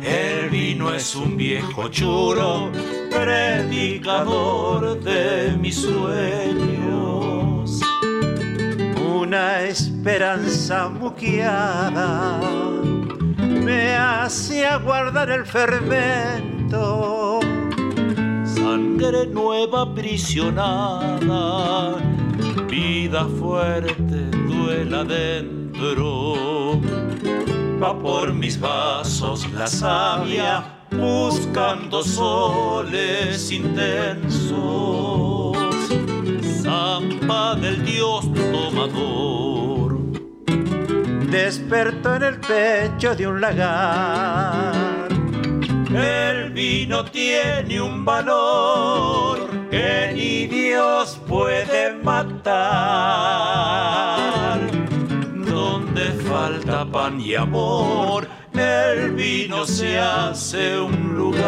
[0.00, 2.70] El vino es un viejo churo,
[3.10, 7.80] predicador de mis sueños.
[9.20, 12.38] Una esperanza muqueada
[13.38, 17.40] me hace aguardar el fermento.
[18.44, 21.96] Sangre nueva aprisionada,
[22.76, 26.78] vida fuerte duela dentro.
[27.82, 34.56] Va por mis vasos la savia, buscando soles intensos.
[36.62, 39.96] Zampa del Dios tomador
[41.30, 45.08] despertó en el pecho de un lagar.
[45.94, 49.45] El vino tiene un valor
[49.76, 52.48] que ni Dios puede matar.
[55.34, 61.46] Donde falta pan y amor, el vino se hace un lugar.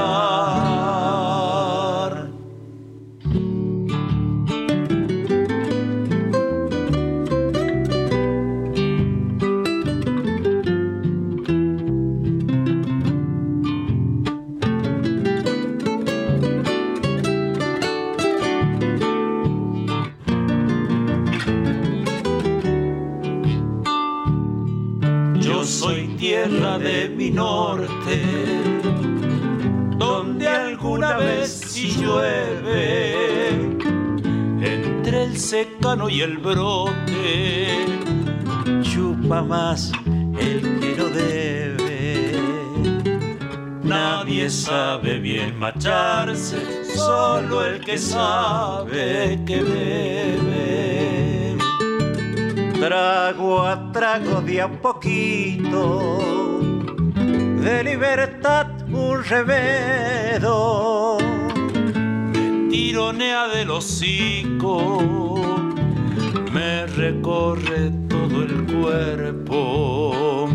[36.06, 37.86] Y el brote,
[38.82, 39.90] chupa más
[40.38, 42.32] el que no debe.
[43.82, 51.18] Nadie sabe bien macharse, solo el que sabe que bebe
[52.80, 56.18] trago a trago de a poquito
[57.60, 61.18] de libertad un remedo.
[62.32, 65.02] Me tironea del hocico,
[66.58, 70.48] me recorre todo el cuerpo.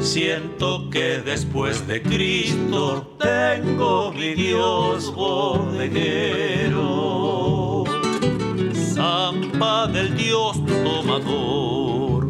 [0.00, 6.64] Siento que después de Cristo tengo mi Dios bodeguero.
[8.72, 12.26] Zampa del Dios tomador.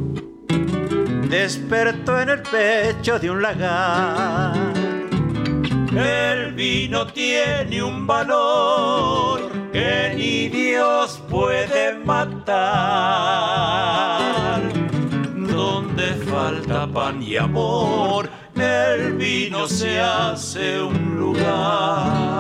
[1.28, 4.72] Despertó en el pecho de un lagar.
[5.94, 9.41] El vino tiene un valor
[9.72, 12.52] que ni Dios puede matar.
[15.34, 22.32] Donde falta pan y amor, el vino se hace un lugar.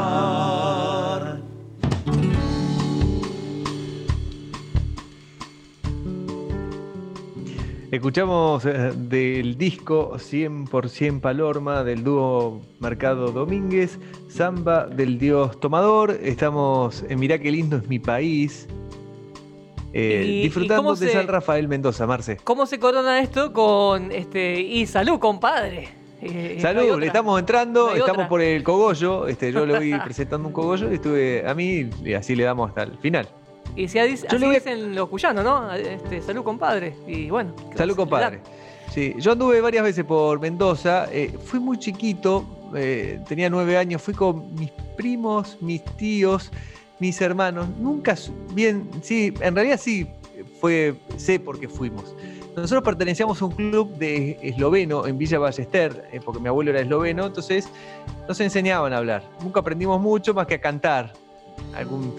[7.92, 13.98] Escuchamos eh, del disco 100% Palorma del dúo Mercado Domínguez,
[14.30, 16.12] Samba del Dios Tomador.
[16.22, 18.66] Estamos en Mirá qué lindo es mi país.
[19.92, 22.38] eh, Y- disfrutando de se- San Rafael Mendoza, Marce.
[22.42, 25.90] ¿Cómo se corona esto con este y salud, compadre?
[26.22, 28.28] Eh, hay Salud, le estamos entrando, No estamos otra.
[28.30, 29.26] por el cogollo.
[29.28, 32.70] Este, yo le voy presentando un cogollo y estuve a mí y así le damos
[32.70, 33.28] hasta el final.
[33.76, 35.72] Y si así, a- dicen los cuyanos, ¿no?
[35.72, 36.94] Este, salud, compadre.
[37.06, 37.54] Y bueno.
[37.74, 38.40] Salud, compadre.
[38.92, 41.06] Sí, yo anduve varias veces por Mendoza.
[41.10, 42.44] eh, fui muy chiquito,
[42.74, 44.02] eh, tenía nueve años.
[44.02, 46.50] Fui con mis primos, mis tíos,
[46.98, 47.66] mis hermanos.
[47.78, 48.14] Nunca,
[48.52, 50.06] bien, sí, en realidad sí,
[50.60, 52.14] fue, sé por qué fuimos.
[52.54, 56.80] Nosotros pertenecíamos a un club de esloveno en Villa Ballester, eh, porque mi abuelo era
[56.80, 57.66] esloveno, entonces
[58.28, 59.24] nos enseñaban a hablar.
[59.42, 61.14] Nunca aprendimos mucho más que a cantar.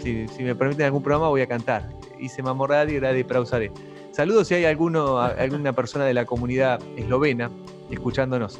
[0.01, 1.89] Si, me permiten algún programa voy a cantar.
[2.19, 3.71] Hice Mamorradi y era de Prausaré.
[4.11, 7.49] Saludos si hay alguno, alguna persona de la comunidad eslovena
[7.89, 8.59] escuchándonos.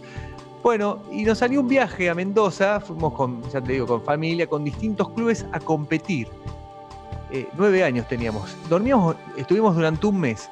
[0.64, 4.48] Bueno, y nos salió un viaje a Mendoza, fuimos con, ya te digo, con familia,
[4.48, 6.28] con distintos clubes a competir.
[7.32, 8.56] Eh, nueve años teníamos.
[8.70, 10.50] Dormíamos, estuvimos durante un mes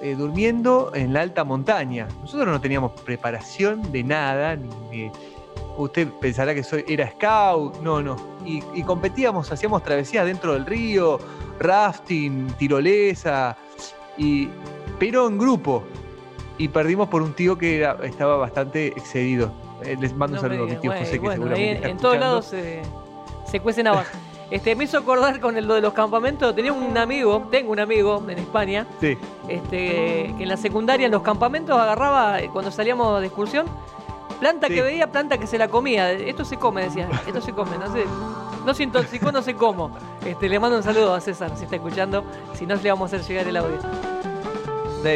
[0.00, 2.08] eh, durmiendo en la alta montaña.
[2.22, 5.12] Nosotros no teníamos preparación de nada, ni, ni-
[5.76, 8.16] usted pensará que soy, era scout, no, no.
[8.44, 11.18] Y, y competíamos, hacíamos travesías dentro del río,
[11.58, 13.56] rafting, tirolesa,
[14.16, 14.48] y,
[14.98, 15.82] pero en grupo.
[16.58, 19.52] Y perdimos por un tío que era- estaba bastante excedido.
[19.82, 21.88] Eh, les mando No un saludo a mi tío bueno, José, que seguramente en, está
[21.88, 22.82] en todos lados se,
[23.46, 24.06] se cuecen habas.
[24.50, 26.54] Este, me hizo acordar con el, lo de los campamentos.
[26.56, 29.16] Tenía un amigo, tengo un amigo en España, Sí.
[29.48, 33.64] este, que en la secundaria, en los campamentos, agarraba, cuando salíamos de excursión,
[34.40, 34.74] planta Sí.
[34.74, 36.10] que veía, planta que se la comía.
[36.12, 37.08] Esto se come, decía.
[37.26, 38.04] Esto se come, no sé.
[38.66, 39.96] No se intoxicó, no sé cómo.
[40.24, 42.24] Este, le mando un saludo a César, si está escuchando.
[42.54, 43.78] Si no, le vamos a hacer llegar el audio.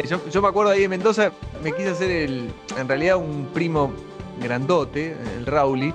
[0.09, 3.91] Yo, yo me acuerdo ahí en Mendoza, me quise hacer el, en realidad un primo
[4.41, 5.93] grandote, el Rauli,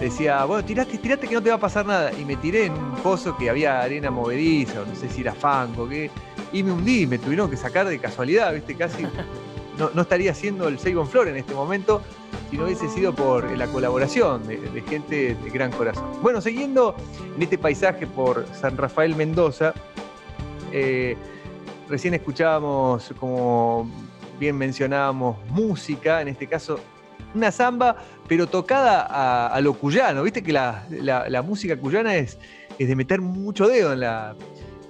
[0.00, 2.10] decía, bueno, tirate, tirate que no te va a pasar nada.
[2.18, 5.34] Y me tiré en un pozo que había arena movediza, o no sé si era
[5.34, 6.10] fango, qué,
[6.54, 9.06] y me hundí, me tuvieron que sacar de casualidad, viste, casi
[9.78, 12.02] no, estaría haciendo el Seigon Flor en este momento
[12.50, 16.10] si no hubiese sido por la colaboración de, gente de gran corazón.
[16.22, 16.96] Bueno, siguiendo
[17.36, 19.74] en este paisaje por San Rafael Mendoza,
[20.72, 21.16] eh,
[21.88, 23.90] recién escuchábamos, como
[24.38, 26.80] bien mencionábamos, música, en este caso
[27.34, 30.22] una samba, pero tocada a, lo cuyano.
[30.22, 32.38] Viste que la, música cuyana es,
[32.78, 34.34] es de meter mucho dedo en, la,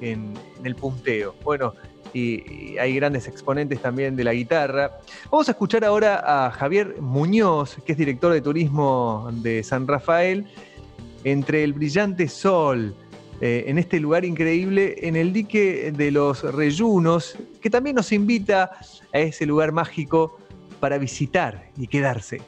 [0.00, 0.34] en
[0.64, 1.34] el punteo.
[1.42, 1.74] Bueno,
[2.12, 4.98] y, hay grandes exponentes también de la guitarra.
[5.30, 10.46] Vamos a escuchar ahora a Javier Muñoz, que es director de turismo de San Rafael,
[11.24, 12.94] entre el brillante sol,
[13.40, 18.70] eh, en este lugar increíble, en el dique de los Reyunos, que también nos invita
[19.12, 20.38] a ese lugar mágico
[20.80, 22.40] para visitar y quedarse.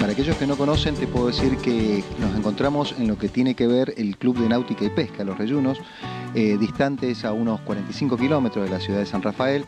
[0.00, 3.56] Para aquellos que no conocen, te puedo decir que nos encontramos en lo que tiene
[3.56, 5.80] que ver el Club de Náutica y Pesca, Los Reyunos,
[6.34, 9.64] eh, distantes a unos 45 kilómetros de la ciudad de San Rafael,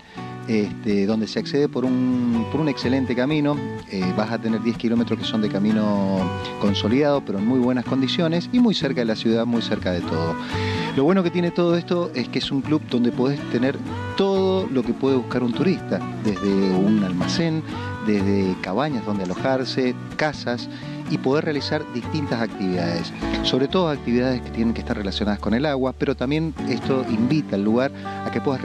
[0.46, 3.56] este, donde se accede por un, por un excelente camino.
[3.90, 6.18] Eh, vas a tener 10 kilómetros que son de camino
[6.60, 10.00] consolidado, pero en muy buenas condiciones y muy cerca de la ciudad, muy cerca de
[10.00, 10.34] todo.
[10.96, 13.78] Lo bueno que tiene todo esto es que es un club donde podés tener
[14.16, 17.62] todo lo que puede buscar un turista, desde un almacén,
[18.06, 20.68] desde cabañas donde alojarse, casas
[21.10, 25.66] y poder realizar distintas actividades, sobre todo actividades que tienen que estar relacionadas con el
[25.66, 27.92] agua, pero también esto invita al lugar
[28.24, 28.60] a que puedas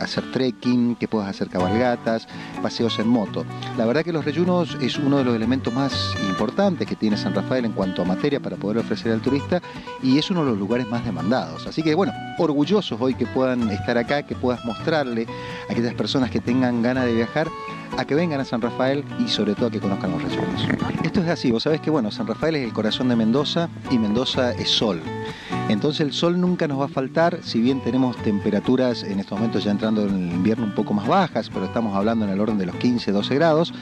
[0.00, 2.26] hacer trekking, que puedas hacer cabalgatas,
[2.62, 3.44] paseos en moto.
[3.76, 7.34] La verdad que los reyunos es uno de los elementos más importantes que tiene San
[7.34, 9.60] Rafael en cuanto a materia para poder ofrecer al turista
[10.02, 11.66] y es uno de los lugares más demandados.
[11.66, 15.26] Así que bueno, orgullosos hoy que puedan estar acá, que puedas mostrarle
[15.68, 17.48] a aquellas personas que tengan ganas de viajar
[17.96, 20.68] a que vengan a San Rafael y sobre todo a que conozcan los reyunos.
[21.02, 23.98] Esto es así, vos sabés que bueno, San Rafael es el corazón de Mendoza y
[23.98, 25.00] Mendoza es sol.
[25.68, 29.64] Entonces el sol nunca nos va a faltar, si bien tenemos temperaturas en estos momentos
[29.64, 32.58] ya entrando en el invierno un poco más bajas, pero estamos hablando en el orden
[32.58, 33.72] de los 15, 12 grados,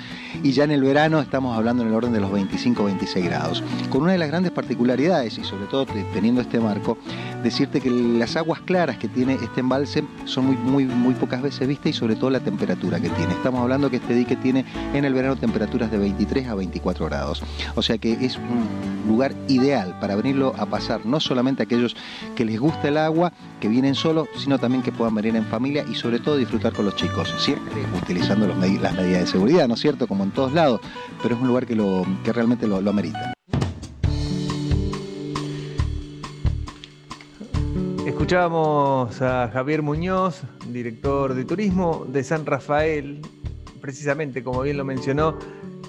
[0.42, 3.64] y ya en el verano estamos hablando en el orden de los 25, 26 grados.
[3.88, 6.98] Con una de las grandes particularidades, y sobre todo teniendo este marco,
[7.42, 11.66] decirte que las aguas claras que tiene este embalse son muy, muy, muy pocas veces
[11.66, 13.32] vistas y sobre todo la temperatura que tiene.
[13.32, 17.42] Estamos hablando que este dique tiene en el verano temperaturas de 23 a 24 grados.
[17.74, 18.66] O sea que es un
[19.08, 21.96] lugar ideal para venirlo a pasar no solamente a aquellos
[22.34, 25.84] que les gusta el agua, que vienen solos, sino también que puedan venir en familia
[25.90, 29.80] y sobre todo disfrutar con los chicos, siempre utilizando las medidas de seguridad, ¿no es
[29.80, 30.06] cierto?
[30.06, 30.80] Como en todos lados,
[31.22, 31.76] pero es un lugar que,
[32.24, 33.32] que realmente lo, amerita.
[38.06, 43.20] Escuchábamos a Javier Muñoz, director de turismo de San Rafael.
[43.80, 45.38] Precisamente, como bien lo mencionó,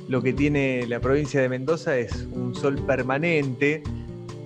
[0.08, 3.84] lo que tiene la provincia de Mendoza es un sol permanente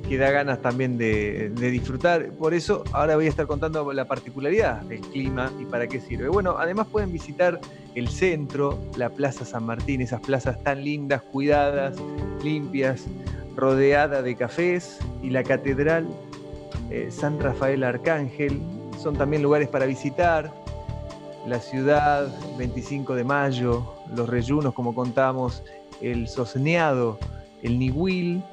[0.07, 2.29] que da ganas también de, disfrutar.
[2.31, 6.27] Por eso ahora voy a estar contando la particularidad del clima y para qué sirve.
[6.27, 7.59] Bueno, además pueden visitar
[7.95, 11.97] el centro, la Plaza San Martín, esas plazas tan lindas, cuidadas,
[12.43, 13.05] limpias,
[13.55, 16.07] rodeada de cafés y la catedral
[16.91, 18.61] eh, San Rafael Arcángel.
[19.01, 20.53] Son también lugares para visitar.
[21.45, 22.27] La ciudad,
[22.57, 25.63] 25 de mayo, los reyunos, como contamos,
[26.01, 27.19] el Sosneado,
[27.61, 28.43] el Nihuil,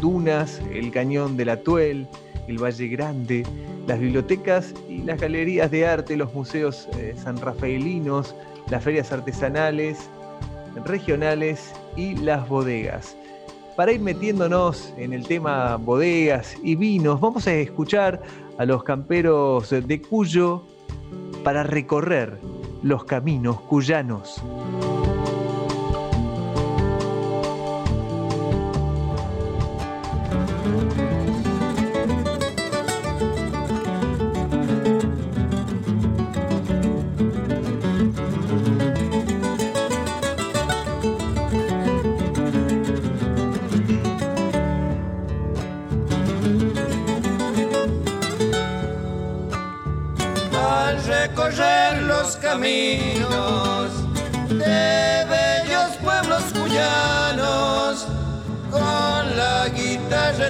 [0.00, 2.06] Dunas, el Cañón de la Tuel,
[2.46, 3.44] el Valle Grande,
[3.86, 8.34] las bibliotecas y las galerías de arte, los museos eh, sanrafaelinos,
[8.70, 10.10] las ferias artesanales,
[10.84, 13.16] regionales y las bodegas.
[13.76, 18.22] Para ir metiéndonos en el tema bodegas y vinos, vamos a escuchar
[18.58, 20.73] a los camperos de Cuyo
[21.44, 22.40] para recorrer
[22.82, 24.42] los caminos cuyanos.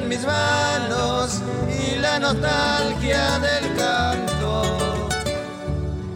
[0.09, 5.09] Mis manos y la nostalgia del canto.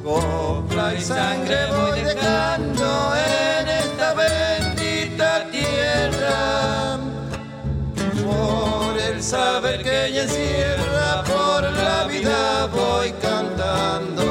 [0.05, 6.99] Copla y sangre voy dejando en esta bendita tierra,
[8.25, 14.29] por el saber que ella encierra, por la vida voy cantando.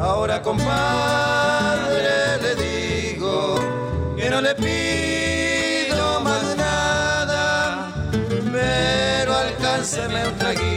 [0.00, 0.48] Ahora que
[4.32, 7.92] no le pido más nada,
[8.50, 10.71] pero alcánceme un traguito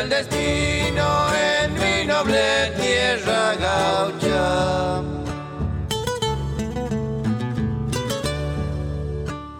[0.00, 5.02] el destino en mi noble tierra gaucha.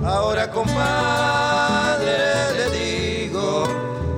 [0.02, 2.16] Ahora compadre
[2.58, 3.64] le digo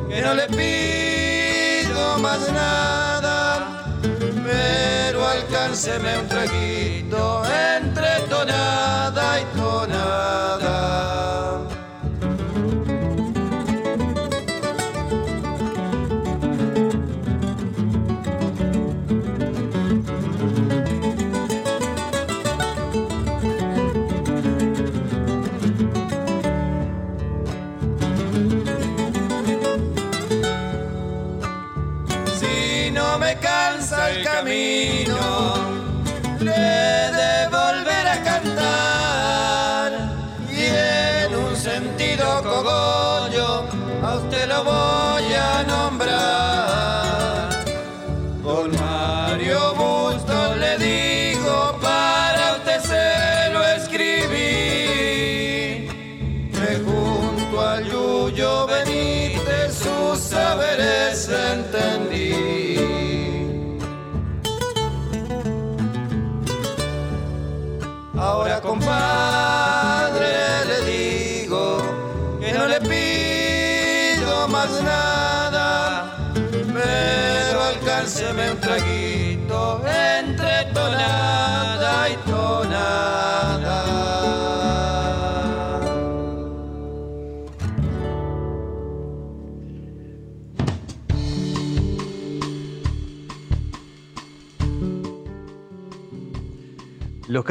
[0.08, 3.84] que no le pido más nada,
[4.46, 7.42] pero alcánceme un traguito
[7.76, 9.61] entre tonada y tonada.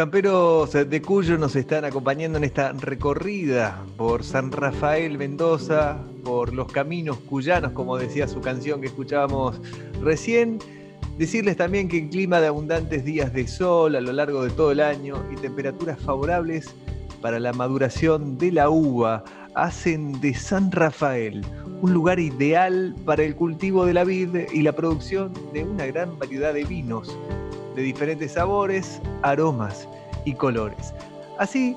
[0.02, 6.72] Camperos de Cuyo nos están acompañando en esta recorrida por San Rafael, Mendoza, por los
[6.72, 9.62] caminos cuyanos, como decía su canción que escuchábamos
[10.02, 10.58] recién.
[11.20, 14.72] Decirles también que en clima de abundantes días de sol a lo largo de todo
[14.72, 16.74] el año y temperaturas favorables
[17.22, 19.24] para la maduración de la uva
[19.54, 21.46] hacen de San Rafael
[21.84, 26.18] un lugar ideal para el cultivo de la vid y la producción de una gran
[26.18, 27.16] variedad de vinos
[27.76, 29.88] de diferentes sabores, aromas
[30.26, 30.94] y colores.
[31.38, 31.76] Así,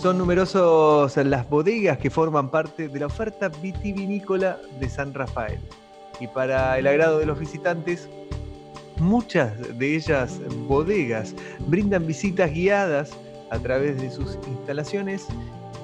[0.00, 5.60] son numerosos las bodegas que forman parte de la oferta vitivinícola de San Rafael.
[6.18, 8.08] Y para el agrado de los visitantes,
[8.98, 11.34] muchas de ellas bodegas
[11.66, 13.10] brindan visitas guiadas
[13.50, 15.26] a través de sus instalaciones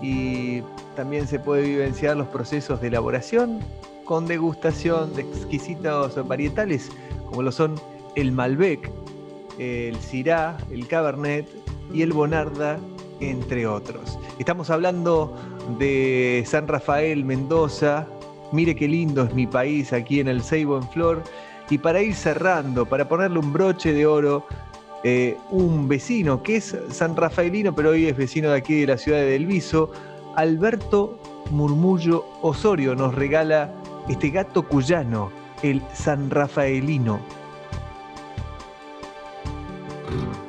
[0.02, 0.62] y
[0.96, 3.60] también se puede vivenciar los procesos de elaboración
[4.04, 6.90] con degustación de exquisitos varietales
[7.28, 7.74] como lo son
[8.16, 8.90] el Malbec,
[9.58, 11.48] el Syrah, el Cabernet
[11.92, 12.78] y el Bonarda,
[13.20, 14.18] entre otros.
[14.38, 15.36] Estamos hablando
[15.78, 18.06] de San Rafael, Mendoza.
[18.52, 21.22] Mire qué lindo es mi país aquí en el Seibo en Flor.
[21.70, 24.46] Y para ir cerrando, para ponerle un broche de oro,
[25.04, 28.98] eh, un vecino que es San Rafaelino, pero hoy es vecino de aquí de la
[28.98, 29.90] ciudad de Delviso,
[30.36, 31.18] Alberto
[31.50, 33.72] Murmullo Osorio nos regala
[34.08, 35.30] este gato cuyano,
[35.62, 37.20] el San Rafaelino.
[40.10, 40.47] Thank you.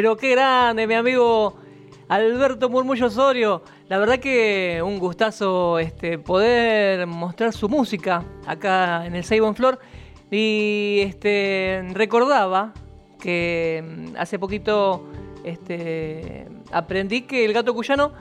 [0.00, 1.58] Pero qué grande, mi amigo
[2.08, 3.62] Alberto Murmullo Osorio.
[3.86, 9.54] La verdad que un gustazo este, poder mostrar su música acá en el Seibo en
[9.54, 9.78] Flor.
[10.30, 12.72] Y este, recordaba
[13.20, 15.06] que mm, hace poquito
[15.44, 18.12] este, aprendí que el gato cuyano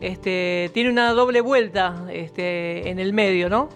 [0.00, 3.68] este, tiene una doble vuelta este, en el medio, ¿no?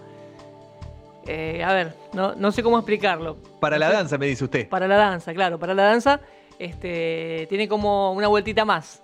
[1.25, 3.37] eh, a ver, no, no sé cómo explicarlo.
[3.59, 4.69] Para la danza, me dice usted.
[4.69, 6.19] Para la danza, claro, para la danza
[6.65, 9.01] este, tiene como una vueltita más.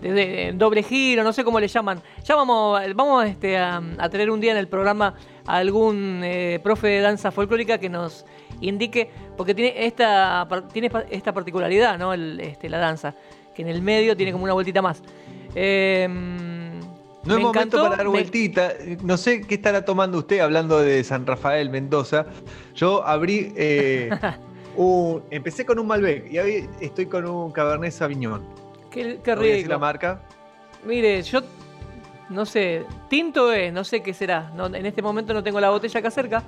[0.00, 2.02] Desde doble giro, no sé cómo le llaman.
[2.24, 5.14] Ya vamos, vamos este, a, a tener un día en el programa
[5.46, 8.24] a algún eh, profe de danza folclórica que nos
[8.60, 12.12] indique, porque tiene esta, tiene esta particularidad, ¿no?
[12.12, 13.14] El, este, la danza,
[13.54, 15.02] que en el medio tiene como una vueltita más.
[15.54, 18.72] Eh, No es me momento encantó, para dar me- vueltita.
[19.02, 22.26] No sé qué estará tomando usted hablando de San Rafael, Mendoza.
[22.74, 23.52] Yo abrí.
[23.56, 24.10] eh,
[24.76, 28.42] un- empecé con un Malbec y hoy estoy con un Cabernet Sauvignon.
[28.90, 29.80] Qué, qué No voy a decir la rico.
[29.80, 30.20] marca.
[30.84, 31.40] Mire, yo
[32.30, 34.50] no sé, tinto es, no sé qué será.
[34.54, 36.42] No, en este momento no tengo la botella acá cerca.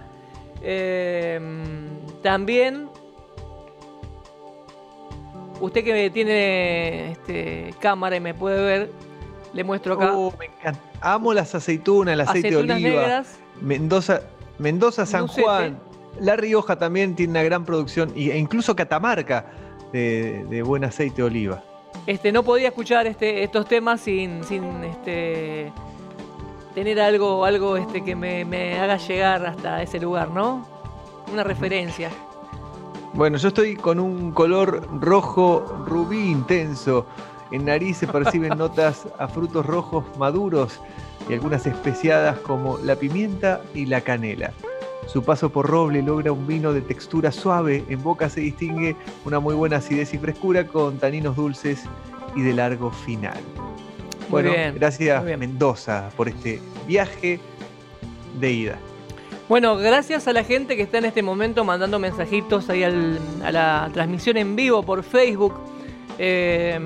[0.62, 1.40] Eh,
[2.22, 2.88] también,
[5.60, 8.90] usted que tiene este, cámara y me puede ver,
[9.52, 10.12] le muestro acá.
[10.14, 10.80] Oh, me encanta.
[11.00, 12.78] Amo las aceitunas, el aceite de oliva.
[12.78, 13.38] negras.
[13.60, 14.22] Mendoza,
[14.58, 15.26] Mendoza, San.
[15.28, 15.78] Juan.
[16.20, 19.46] La Rioja también tiene una gran producción, y- e incluso Catamarca,
[19.92, 21.62] de, de buen aceite de oliva.
[22.06, 25.72] Este, no podía escuchar este, estos temas sin, sin este,
[26.74, 30.66] tener algo, algo este, que me, me haga llegar hasta ese lugar, ¿no?
[31.32, 32.10] Una referencia.
[33.14, 37.06] Bueno, yo estoy con un color rojo rubí intenso.
[37.50, 40.80] En nariz se perciben notas a frutos rojos maduros
[41.28, 44.52] y algunas especiadas como la pimienta y la canela.
[45.06, 47.84] Su paso por roble logra un vino de textura suave.
[47.88, 48.94] En boca se distingue
[49.24, 51.84] una muy buena acidez y frescura con taninos dulces
[52.36, 53.38] y de largo final.
[54.28, 55.24] Bueno, bien, gracias.
[55.24, 57.40] Mendoza por este viaje
[58.38, 58.78] de ida.
[59.48, 63.50] Bueno, gracias a la gente que está en este momento mandando mensajitos ahí al- a
[63.50, 65.54] la transmisión en vivo por Facebook.
[66.18, 66.78] eh,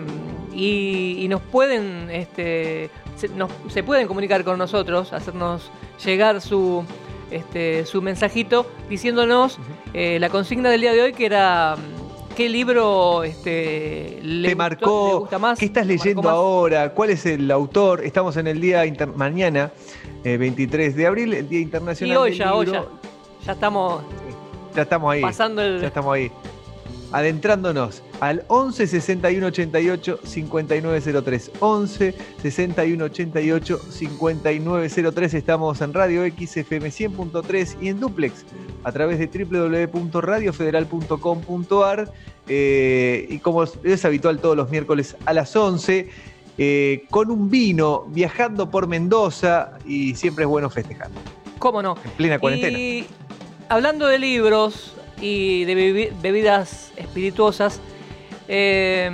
[0.54, 5.70] y, y nos pueden, este, se, nos- se pueden comunicar con nosotros, hacernos
[6.04, 6.84] llegar su,
[7.32, 9.58] este, su mensajito diciéndonos
[9.94, 14.54] eh, la consigna del día de hoy que era mm, qué libro este, le, te
[14.54, 15.58] gustó- marcó, le gusta más.
[15.58, 18.04] qué estás leyendo ahora, cuál es el autor.
[18.04, 19.70] Estamos en el día inter- mañana,
[20.24, 22.84] eh, 23 de abril, el Día Internacional Y hoy del ya, hoy ya,
[23.44, 24.02] ya estamos
[24.74, 25.20] Ya estamos ahí.
[25.20, 25.80] pasando el...
[25.80, 26.30] Ya estamos ahí.
[27.12, 31.50] Adentrándonos al 11 61 88 5903.
[31.58, 35.34] 11 61 88 5903.
[35.34, 38.44] Estamos en Radio XFM 100.3 y en Duplex
[38.84, 42.12] a través de www.radiofederal.com.ar.
[42.46, 46.08] Eh, y como es habitual todos los miércoles a las 11,
[46.58, 51.08] eh, con un vino, viajando por Mendoza y siempre es bueno festejar.
[51.58, 51.96] ¿Cómo no?
[52.04, 52.78] En plena cuarentena.
[52.78, 53.04] Y
[53.68, 57.80] hablando de libros y de bebi- bebidas espirituosas,
[58.48, 59.10] eh,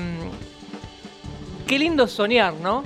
[1.66, 2.84] qué lindo soñar, ¿no?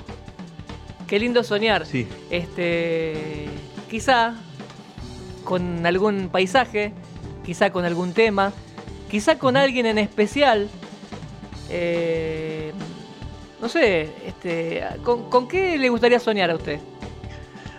[1.07, 1.85] Qué lindo soñar.
[1.85, 2.07] Sí.
[2.29, 3.47] Este,
[3.89, 4.35] quizá
[5.43, 6.93] con algún paisaje,
[7.45, 8.51] quizá con algún tema,
[9.09, 10.69] quizá con alguien en especial.
[11.69, 12.71] eh,
[13.61, 16.79] no sé, este, ¿con, con qué le gustaría soñar a usted?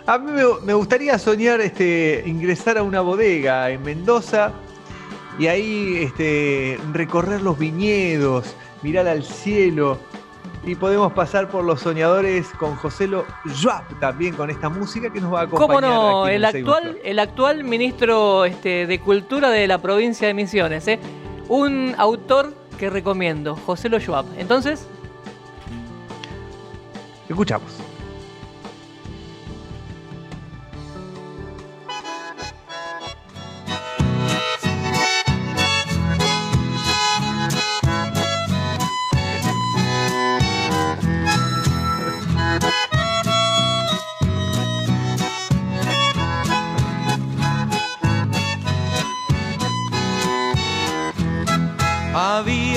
[0.07, 4.53] A mí me, me gustaría soñar este, ingresar a una bodega en Mendoza
[5.37, 9.99] y ahí este, recorrer los viñedos, mirar al cielo
[10.65, 13.25] y podemos pasar por los soñadores con Joselo
[13.61, 15.67] Joab también con esta música que nos va a acompañar.
[15.67, 16.23] ¿Cómo no?
[16.23, 20.87] aquí en El actual, el actual ministro este, de Cultura de la provincia de Misiones.
[20.87, 20.99] ¿eh?
[21.47, 24.25] Un autor que recomiendo, José Lo Schwab.
[24.37, 24.87] Entonces,
[27.29, 27.84] Escuchamos.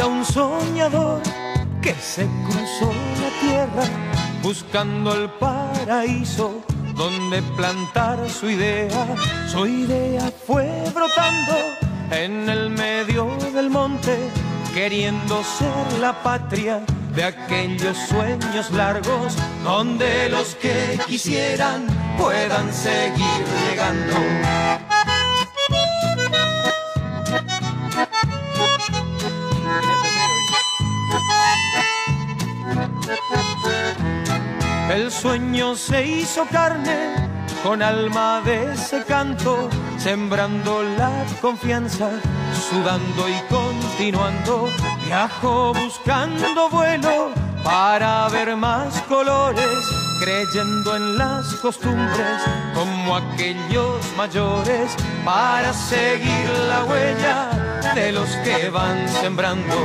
[0.06, 1.20] Un soñador
[1.82, 3.82] que se cruzó la tierra
[4.42, 6.62] buscando el paraíso
[6.94, 9.06] donde plantar su idea.
[9.48, 11.56] Su idea fue brotando
[12.10, 14.16] en el medio del monte,
[14.72, 16.80] queriendo ser la patria
[17.14, 21.86] de aquellos sueños largos donde los que quisieran
[22.16, 24.16] puedan seguir llegando.
[34.90, 37.28] El sueño se hizo carne
[37.62, 39.68] con alma de ese canto,
[39.98, 42.08] sembrando la confianza,
[42.70, 44.70] sudando y continuando.
[45.04, 47.32] Viajó buscando vuelo
[47.62, 49.78] para ver más colores,
[50.20, 52.42] creyendo en las costumbres
[52.74, 59.76] como aquellos mayores, para seguir la huella de los que van sembrando.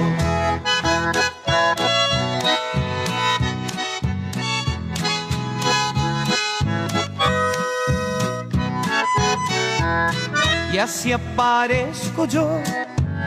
[10.73, 12.49] Y así aparezco yo,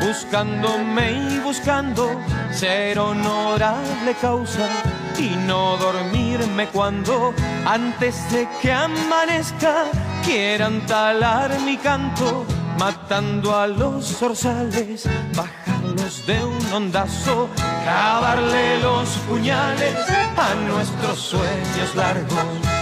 [0.00, 2.10] buscándome y buscando
[2.50, 4.68] ser honorable causa
[5.16, 7.32] y no dormirme cuando
[7.64, 9.84] antes de que amanezca
[10.24, 12.44] quieran talar mi canto,
[12.80, 17.48] matando a los zorzales, bajarlos de un ondazo,
[17.84, 19.94] clavarle los puñales
[20.36, 22.75] a nuestros sueños largos.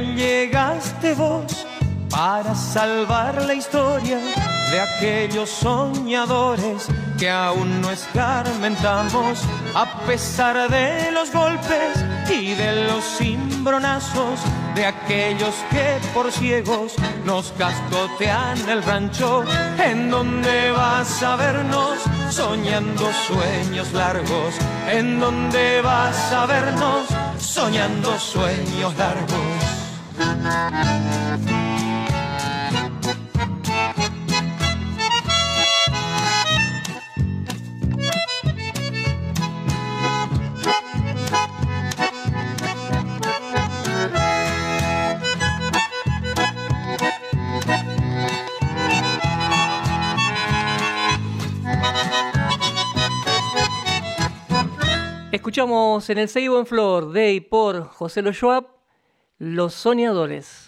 [0.00, 1.66] Llegaste vos
[2.08, 4.18] para salvar la historia
[4.70, 6.86] de aquellos soñadores
[7.18, 9.40] que aún no escarmentamos
[9.74, 14.40] a pesar de los golpes y de los cimbronazos
[14.76, 16.94] de aquellos que por ciegos
[17.24, 19.42] nos cascotean el rancho
[19.82, 21.98] en donde vas a vernos
[22.30, 24.54] soñando sueños largos
[24.88, 27.06] en donde vas a vernos
[27.38, 29.77] soñando sueños largos
[55.30, 58.77] Escuchamos en el Seibo en Flor de y por José Lo Schwab,
[59.40, 60.66] Los Soñadores.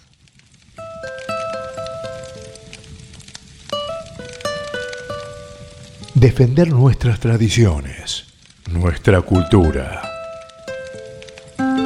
[6.14, 8.26] Defender nuestras tradiciones,
[8.70, 10.02] nuestra cultura,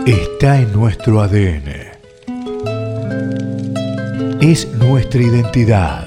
[0.04, 1.72] está en nuestro ADN.
[4.42, 6.06] Es nuestra identidad.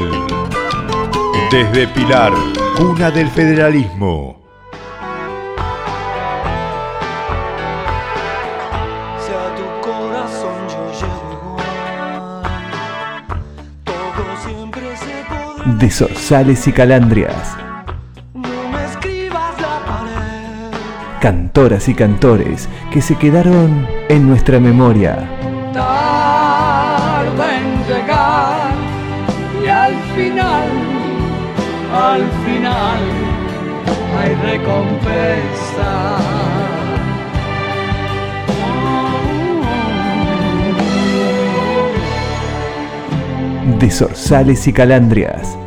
[1.50, 2.34] Desde Pilar,
[2.76, 4.36] cuna del federalismo.
[9.18, 10.66] Si a tu corazón
[21.26, 25.28] cantoras y cantores que se quedaron en nuestra memoria.
[25.74, 28.70] Tarda en llegar
[29.60, 30.68] y al final,
[31.92, 33.00] al final
[34.20, 35.90] hay recompensa.
[43.80, 45.58] De zorzales y calandrias.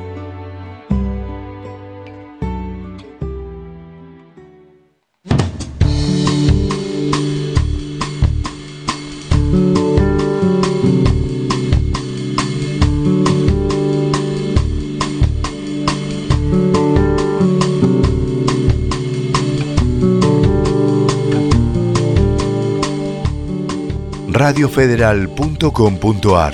[24.59, 26.53] radiofederal.com.ar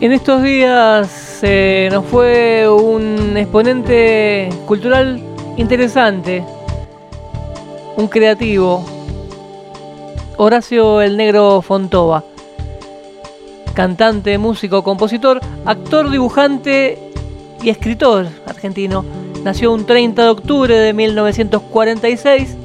[0.00, 5.22] En estos días se nos fue un exponente cultural
[5.56, 6.44] interesante,
[7.96, 8.84] un creativo,
[10.36, 12.24] Horacio el Negro Fontova,
[13.72, 17.11] cantante, músico, compositor, actor, dibujante
[17.62, 19.04] y escritor argentino.
[19.44, 22.56] Nació un 30 de octubre de 1946.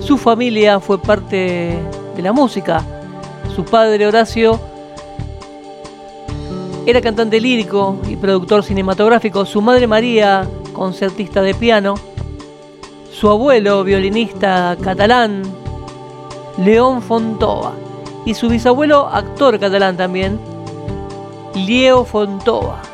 [0.00, 1.78] Su familia fue parte
[2.16, 2.84] de la música.
[3.54, 4.60] Su padre Horacio
[6.86, 9.44] era cantante lírico y productor cinematográfico.
[9.44, 11.94] Su madre María, concertista de piano.
[13.10, 15.42] Su abuelo, violinista catalán,
[16.58, 17.72] León Fontova.
[18.24, 20.38] Y su bisabuelo, actor catalán también,
[21.54, 22.91] Lieo Fontova.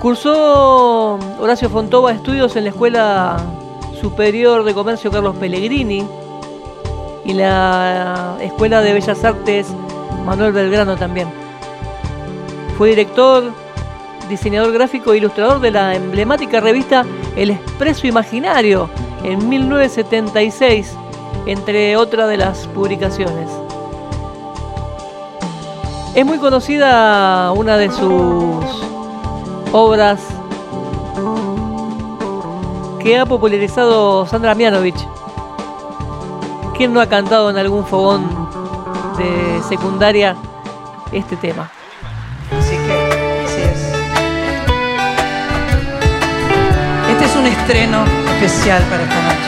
[0.00, 3.36] Cursó Horacio Fontova estudios en la Escuela
[4.00, 6.06] Superior de Comercio Carlos Pellegrini
[7.24, 9.66] y la Escuela de Bellas Artes
[10.24, 11.28] Manuel Belgrano también.
[12.76, 13.52] Fue director
[14.28, 18.88] diseñador gráfico e ilustrador de la emblemática revista El Expreso Imaginario
[19.24, 20.94] en 1976,
[21.46, 23.50] entre otras de las publicaciones.
[26.14, 28.87] Es muy conocida una de sus
[29.72, 30.20] obras
[33.00, 35.06] que ha popularizado Sandra Mianovich.
[36.76, 38.48] ¿Quién no ha cantado en algún fogón
[39.16, 40.36] de secundaria
[41.12, 41.70] este tema?
[42.56, 43.92] Así que, así es.
[47.10, 48.04] Este es un estreno
[48.34, 49.47] especial para esta noche.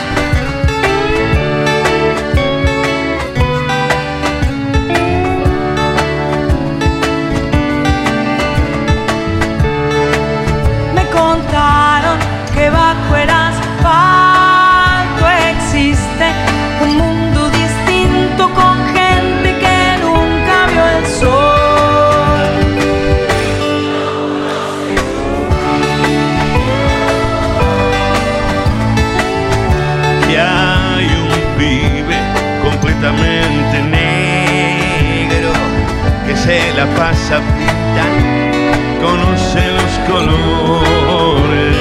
[36.43, 41.77] Se la pasa pintando, conoce los colores.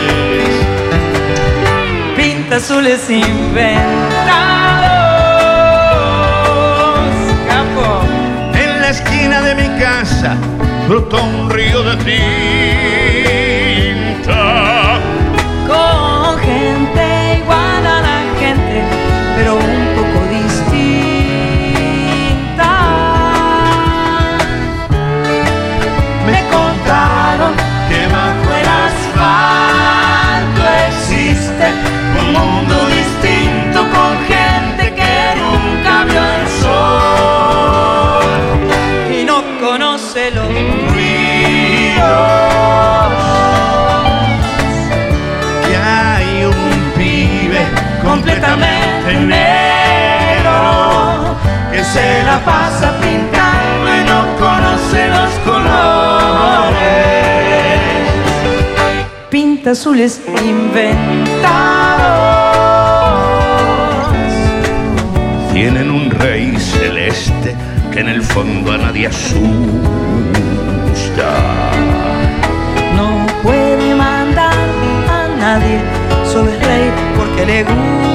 [2.16, 3.80] Pinta azules inventados,
[7.48, 8.02] capo.
[8.54, 10.36] En la esquina de mi casa
[10.88, 11.96] brotó un río de
[14.24, 14.69] tinta.
[59.70, 62.10] Azules inventados.
[65.52, 67.54] tienen un rey celeste
[67.92, 69.40] que en el fondo a nadie asusta.
[72.96, 74.54] No puede mandar
[75.08, 75.78] a nadie,
[76.32, 78.09] solo es rey porque le gusta.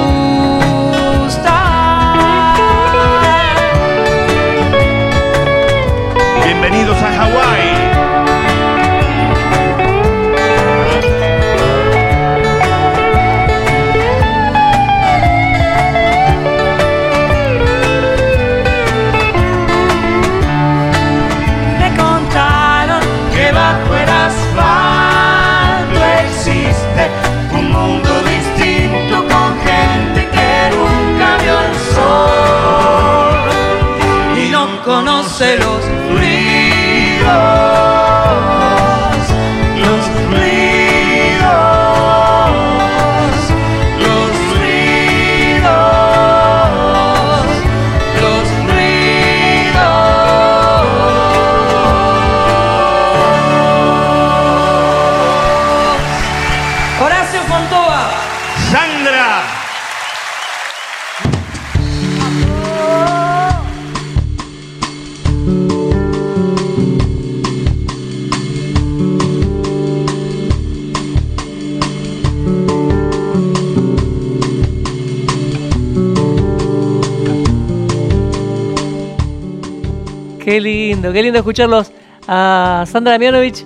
[81.02, 81.92] Qué lindo escucharlos
[82.26, 83.64] a Sandra Mianovich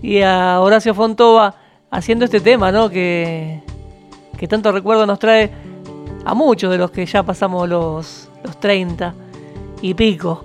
[0.00, 1.54] y a Horacio Fontova
[1.90, 2.88] haciendo este tema, ¿no?
[2.88, 3.60] Que,
[4.38, 5.50] que tanto recuerdo nos trae
[6.24, 9.14] a muchos de los que ya pasamos los, los 30
[9.82, 10.44] y pico.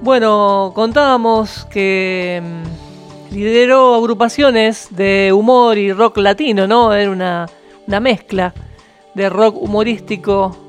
[0.00, 6.92] Bueno, contábamos que mm, lideró agrupaciones de humor y rock latino, ¿no?
[6.94, 7.48] Era una,
[7.86, 8.54] una mezcla
[9.14, 10.67] de rock humorístico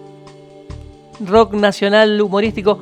[1.19, 2.79] rock nacional humorístico.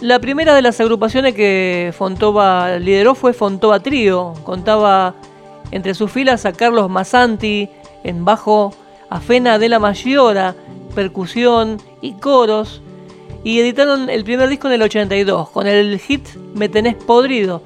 [0.00, 4.34] La primera de las agrupaciones que Fontova lideró fue Fontova Trío.
[4.42, 5.14] Contaba
[5.70, 7.68] entre sus filas a Carlos Massanti
[8.02, 8.74] en bajo,
[9.08, 10.54] a Fena de la Mayora,
[10.94, 12.82] percusión y coros.
[13.44, 17.62] Y editaron el primer disco en el 82 con el hit Me tenés podrido.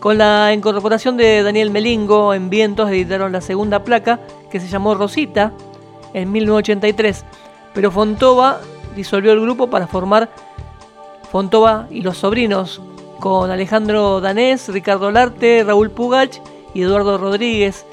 [0.00, 4.20] Con la incorporación de Daniel Melingo en Vientos editaron la segunda placa
[4.50, 5.52] que se llamó Rosita
[6.12, 7.24] en 1983.
[7.72, 8.60] Pero Fontova
[8.94, 10.30] disolvió el grupo para formar
[11.30, 12.80] Fontova y los sobrinos
[13.20, 16.38] con Alejandro Danés, Ricardo Larte, Raúl Pugach
[16.74, 17.86] y Eduardo Rodríguez.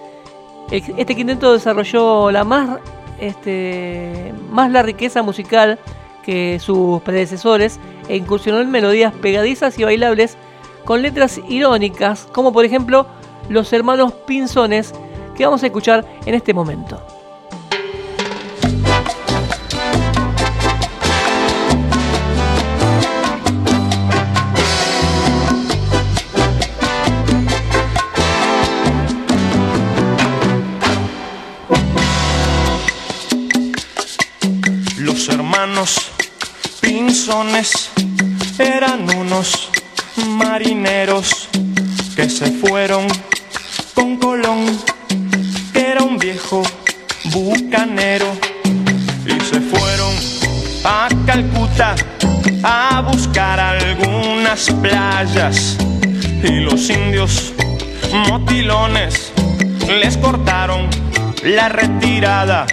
[0.69, 2.80] Este quinteto desarrolló la más,
[3.19, 5.80] este, más la riqueza musical
[6.23, 10.38] que sus predecesores e incursionó en melodías pegadizas y bailables
[10.86, 13.06] con letras irónicas, como por ejemplo
[13.49, 14.94] los hermanos Pinzones,
[15.36, 17.02] que vamos a escuchar en este momento.
[36.81, 37.91] Pinzones.
[38.60, 39.69] Eran unos
[40.27, 41.48] marineros
[42.14, 43.07] que se fueron
[43.93, 44.77] con Colón,
[45.72, 46.61] que era un viejo
[47.26, 48.27] bucanero,
[49.26, 50.14] y se fueron
[50.84, 51.95] a Calcuta
[52.64, 55.77] a buscar algunas playas,
[56.43, 57.53] y los indios
[58.27, 59.31] motilones
[59.88, 60.89] les cortaron
[61.43, 62.65] la retirada.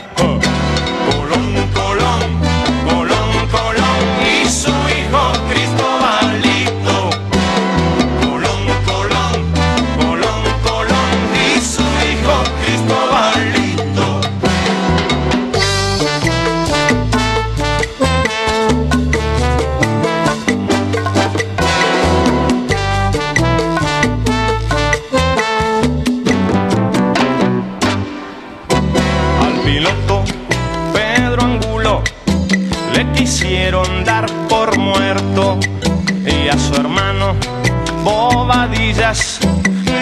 [38.09, 39.39] Bobadillas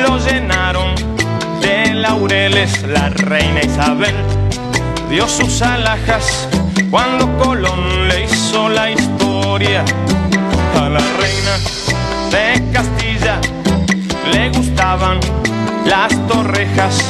[0.02, 0.94] lo llenaron
[1.60, 2.84] de laureles.
[2.86, 4.14] La reina Isabel
[5.10, 6.48] dio sus alhajas
[6.88, 9.84] cuando Colón le hizo la historia
[10.80, 11.54] a la reina
[12.30, 13.40] de Castilla.
[14.32, 15.18] Le gustaban
[15.84, 17.02] las torrejas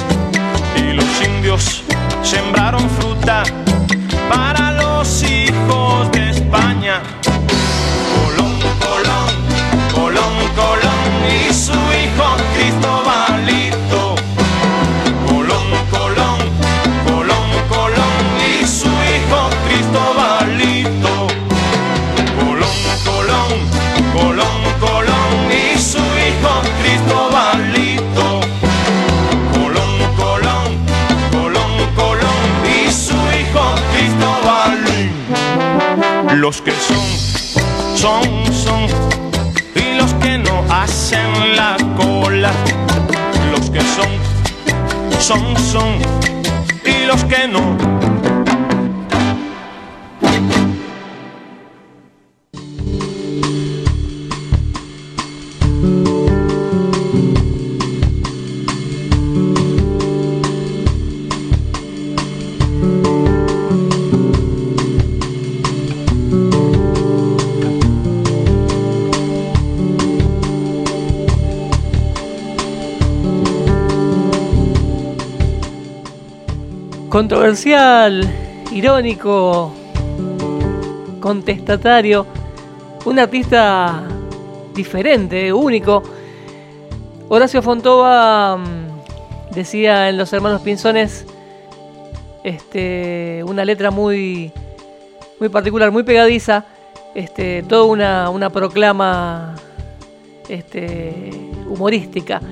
[0.77, 1.82] y los indios
[2.23, 3.43] sembraron fruta
[4.31, 4.65] para
[36.47, 38.86] Los que son, son, son.
[39.74, 42.52] Y los que no hacen la cola.
[43.51, 45.98] Los que son, son, son.
[46.85, 47.95] Y los que no.
[77.16, 78.28] Controversial,
[78.72, 79.72] irónico,
[81.18, 82.26] contestatario,
[83.06, 84.02] un artista
[84.74, 86.02] diferente, único.
[87.30, 91.24] Horacio Fontova mm, decía en Los Hermanos Pinzones
[92.44, 94.52] este, una letra muy,
[95.40, 96.66] muy particular, muy pegadiza,
[97.14, 99.55] este, toda una, una proclama
[100.51, 101.30] este,
[101.66, 102.43] humorística.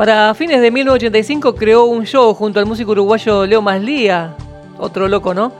[0.00, 4.34] Para fines de 1985 creó un show junto al músico uruguayo Leo Maslía,
[4.78, 5.52] otro loco, ¿no?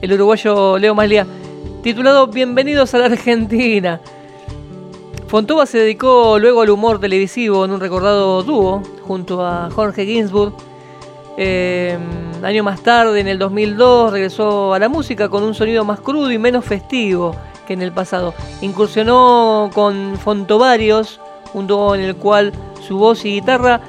[0.00, 1.26] El uruguayo Leo Maslía,
[1.82, 4.00] titulado Bienvenidos a la Argentina.
[5.26, 10.52] Fontova se dedicó luego al humor televisivo en un recordado dúo junto a Jorge Ginsburg.
[11.36, 11.98] Eh,
[12.44, 16.30] año más tarde, en el 2002, regresó a la música con un sonido más crudo
[16.30, 17.34] y menos festivo
[17.66, 18.34] que en el pasado.
[18.60, 21.20] Incursionó con Fontovarios,
[21.54, 23.80] un dúo en el cual su voz y guitarra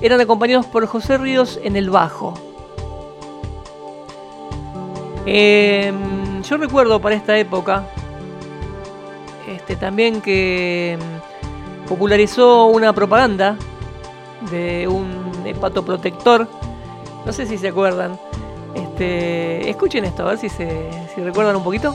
[0.00, 2.34] eran acompañados por José Ríos en el bajo.
[5.26, 5.92] Eh,
[6.48, 7.84] yo recuerdo para esta época
[9.46, 13.56] este, también que mm, popularizó una propaganda
[14.50, 16.48] de un hepatoprotector.
[17.26, 18.18] No sé si se acuerdan.
[18.74, 21.94] Este, escuchen esto, a ver si, se, si recuerdan un poquito.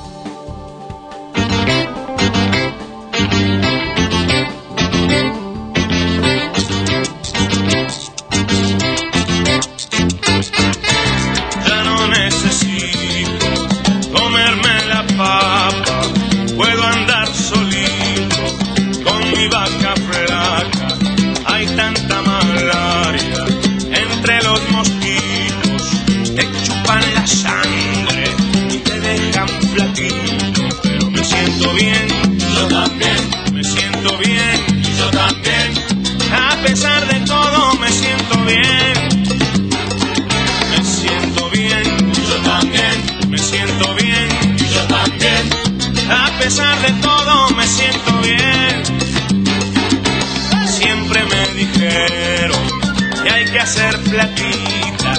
[46.43, 48.83] A pesar de todo me siento bien.
[50.67, 52.59] Siempre me dijeron
[53.23, 55.13] que hay que hacer platita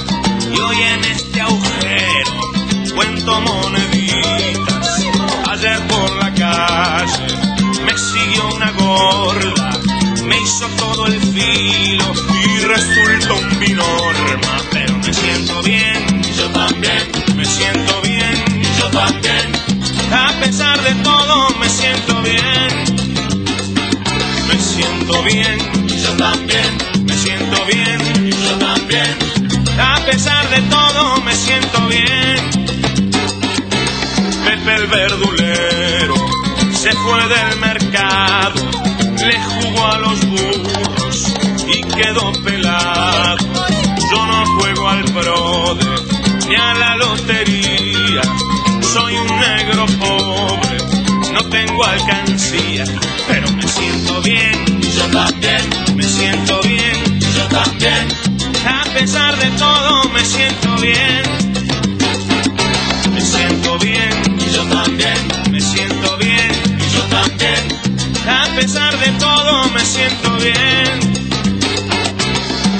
[0.54, 2.40] y hoy en este agujero
[2.94, 5.06] cuento moneditas.
[5.50, 7.26] Ayer por la calle
[7.86, 9.70] me siguió una gorda,
[10.26, 12.12] me hizo todo el filo
[12.44, 14.58] y resultó un binorma.
[14.70, 19.53] Pero me siento bien, yo también, me siento bien, yo también.
[20.12, 22.68] A pesar de todo me siento bien,
[24.48, 25.58] me siento bien,
[26.02, 29.16] yo también, me siento bien, yo también.
[29.78, 32.64] A pesar de todo me siento bien.
[34.44, 36.14] Pepe el verdulero
[36.72, 38.60] se fue del mercado,
[39.24, 41.34] le jugó a los burros
[41.66, 43.38] y quedó pelado.
[44.10, 45.86] Yo no juego al brode
[46.46, 48.20] ni a la lotería,
[48.94, 50.78] soy un negro pobre,
[51.32, 52.84] no tengo alcancía,
[53.26, 58.06] pero me siento bien, yo también, me siento bien, yo también.
[58.64, 61.22] A pesar de todo me siento bien,
[63.12, 65.18] me siento bien, yo también,
[65.50, 66.52] me siento bien,
[66.94, 67.62] yo también.
[68.28, 71.14] A pesar de todo me siento bien.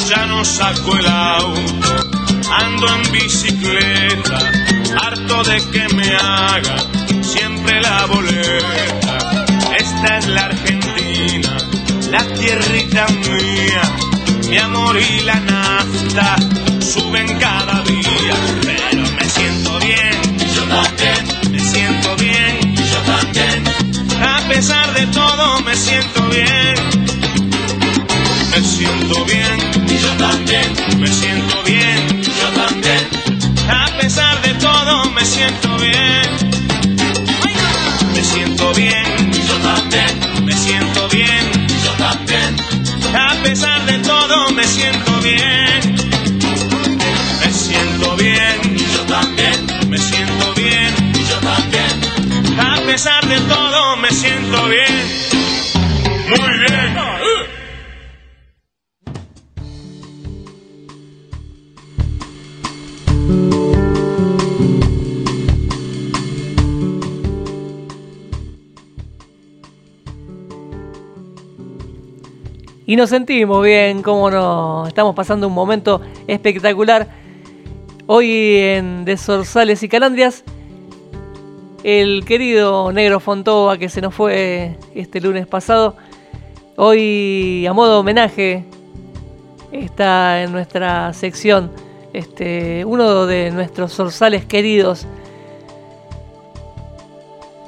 [0.09, 2.14] Ya no saco el auto,
[2.59, 4.39] ando en bicicleta,
[5.03, 6.77] harto de que me haga
[7.23, 9.45] siempre la boleta.
[9.77, 11.57] Esta es la Argentina,
[12.11, 13.83] la tierrita mía,
[14.49, 16.37] mi amor y la nafta
[16.81, 23.65] suben cada día, pero me siento bien, yo también, me siento bien, yo también.
[24.23, 26.75] A pesar de todo me siento bien,
[28.51, 29.59] me siento bien,
[30.01, 32.14] yo también, me siento bien,
[34.15, 36.23] pesar de todo me siento bien,
[38.15, 42.57] me siento bien, yo también, me siento bien, yo también.
[43.13, 45.97] A pesar de todo me siento bien,
[47.41, 50.95] me siento bien, yo también, me siento bien,
[51.29, 52.61] yo también.
[52.61, 54.84] A pesar de todo me siento bien,
[72.87, 74.87] Y nos sentimos bien, cómo no.
[74.87, 77.09] Estamos pasando un momento espectacular.
[78.07, 80.45] Hoy en De Zorzales y Calandrias,
[81.83, 85.97] el querido Negro Fontova que se nos fue este lunes pasado,
[86.77, 88.67] hoy a modo homenaje
[89.73, 91.71] está en nuestra sección
[92.13, 95.07] este, uno de nuestros zorzales queridos.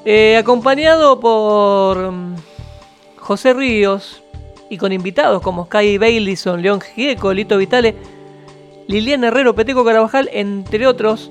[0.05, 2.36] Eh, acompañado por mm,
[3.16, 4.22] José Ríos
[4.68, 7.94] y con invitados como Sky Bailison, León Gieco, Lito Vitale,
[8.88, 11.30] Liliana Herrero, Peteco Carabajal, entre otros.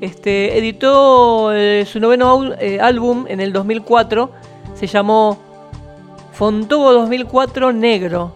[0.00, 4.30] Este, editó eh, su noveno eh, álbum en el 2004,
[4.74, 5.38] se llamó
[6.32, 8.32] Fontobo 2004 Negro,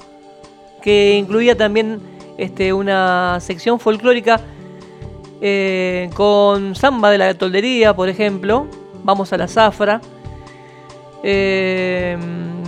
[0.81, 2.01] que incluía también
[2.39, 4.41] este, una sección folclórica
[5.43, 8.67] eh, con samba de la toldería, por ejemplo,
[9.03, 10.03] Vamos a la Zafra,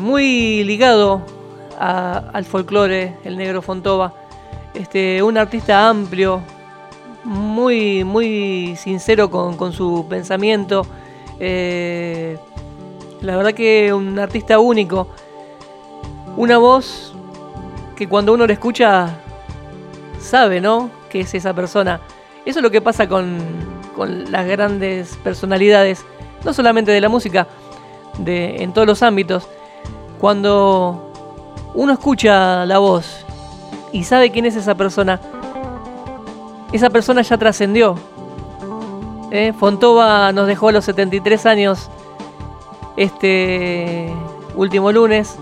[0.01, 1.21] muy ligado
[1.83, 4.15] al folclore, el negro Fontova,
[4.75, 6.41] este, un artista amplio,
[7.25, 10.87] muy, muy sincero con, con su pensamiento,
[11.41, 12.39] eh,
[13.21, 15.09] la verdad que un artista único,
[16.37, 17.15] una voz
[17.97, 19.19] que cuando uno la escucha
[20.21, 20.91] sabe, ¿no?
[21.11, 22.01] Que es esa persona.
[22.45, 23.39] Eso es lo que pasa con,
[23.95, 26.05] con las grandes personalidades,
[26.45, 27.49] no solamente de la música,
[28.19, 29.49] de, en todos los ámbitos.
[30.19, 31.12] Cuando
[31.75, 33.25] uno escucha la voz
[33.93, 35.21] y sabe quién es esa persona,
[36.73, 37.97] esa persona ya trascendió.
[39.31, 39.53] ¿eh?
[39.59, 41.91] Fontova nos dejó a los 73 años
[42.97, 44.13] este
[44.55, 45.37] último lunes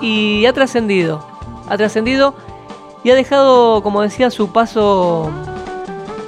[0.00, 1.24] y ha trascendido.
[1.68, 2.34] Ha trascendido
[3.04, 5.30] y ha dejado, como decía, su paso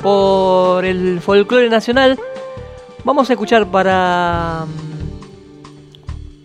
[0.02, 2.18] por el folclore nacional.
[3.04, 4.64] Vamos a escuchar para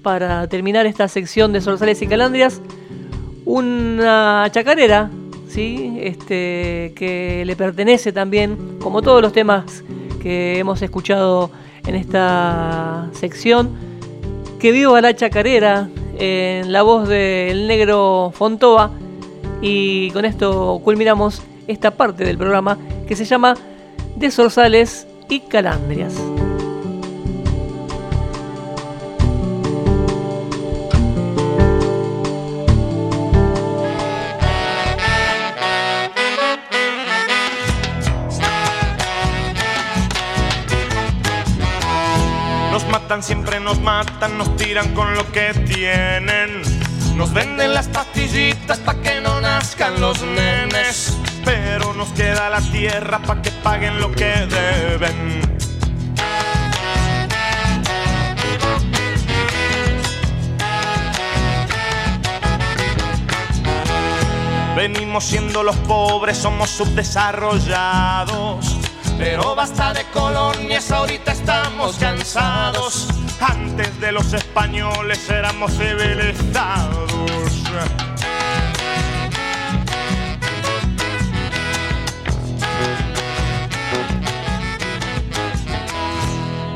[0.02, 2.62] para terminar esta sección de Zorzales y Calandrias
[3.46, 5.10] una chacarera,
[5.48, 5.98] ¿sí?
[6.02, 9.84] Este, que le pertenece también, como todos los temas
[10.22, 11.50] que hemos escuchado
[11.88, 13.72] en esta sección,
[14.60, 15.90] que viva la chacarera
[16.20, 18.92] en la voz del negro Fontova
[19.62, 22.78] y con esto culminamos esta parte del programa
[23.08, 23.56] que se llama
[24.16, 26.39] De Zorzales y Calandrias.
[43.22, 46.62] Siempre nos matan, nos tiran con lo que tienen.
[47.16, 51.18] Nos venden las pastillitas pa' que no nazcan los nenes.
[51.44, 55.42] Pero nos queda la tierra pa' que paguen lo que deben.
[64.76, 68.79] Venimos siendo los pobres, somos subdesarrollados.
[69.20, 73.10] Pero basta de colonias, ahorita estamos cansados.
[73.42, 77.12] Antes de los españoles éramos civilizados.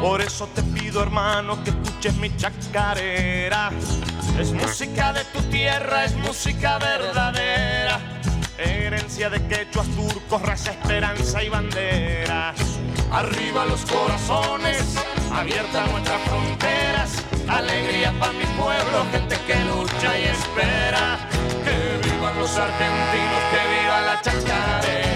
[0.01, 3.71] Por eso te pido, hermano, que escuches mi chacarera.
[4.37, 8.12] Es música de tu tierra, es música verdadera.
[8.57, 12.53] Herencia de quechuas, turcos, raza, esperanza y bandera.
[13.11, 14.95] Arriba los corazones,
[15.33, 17.23] abiertas nuestras fronteras.
[17.47, 21.17] Alegría para mi pueblo, gente que lucha y espera.
[21.63, 25.12] Que vivan los argentinos, que viva la chacarera.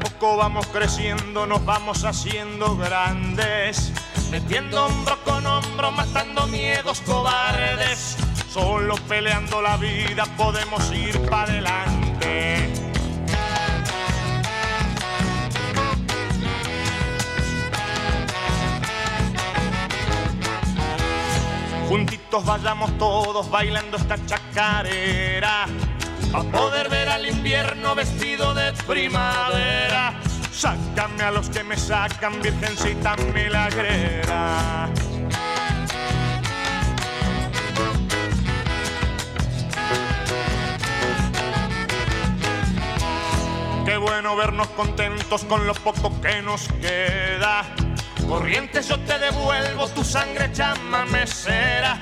[0.00, 3.92] Poco vamos creciendo, nos vamos haciendo grandes,
[4.30, 8.16] metiendo hombro con hombro, matando miedos cobardes.
[8.52, 12.72] Solo peleando la vida podemos ir para adelante.
[21.88, 25.66] Juntitos vayamos todos bailando esta chacarera.
[26.32, 30.14] A poder ver al invierno vestido de primavera.
[30.52, 34.88] Sácame a los que me sacan, virgencita milagrera.
[43.84, 47.64] Qué bueno vernos contentos con lo poco que nos queda.
[48.28, 51.98] Corrientes yo te devuelvo tu sangre llama mesera.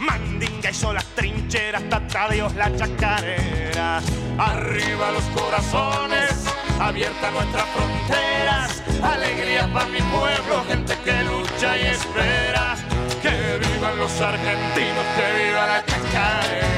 [0.00, 4.00] Mandinga y solas trincheras, tata Dios la chacarera.
[4.38, 6.46] Arriba los corazones,
[6.80, 8.82] abiertas nuestras fronteras.
[9.02, 12.76] Alegría para mi pueblo, gente que lucha y espera.
[13.20, 16.69] Que vivan los argentinos, que viva la chacarera.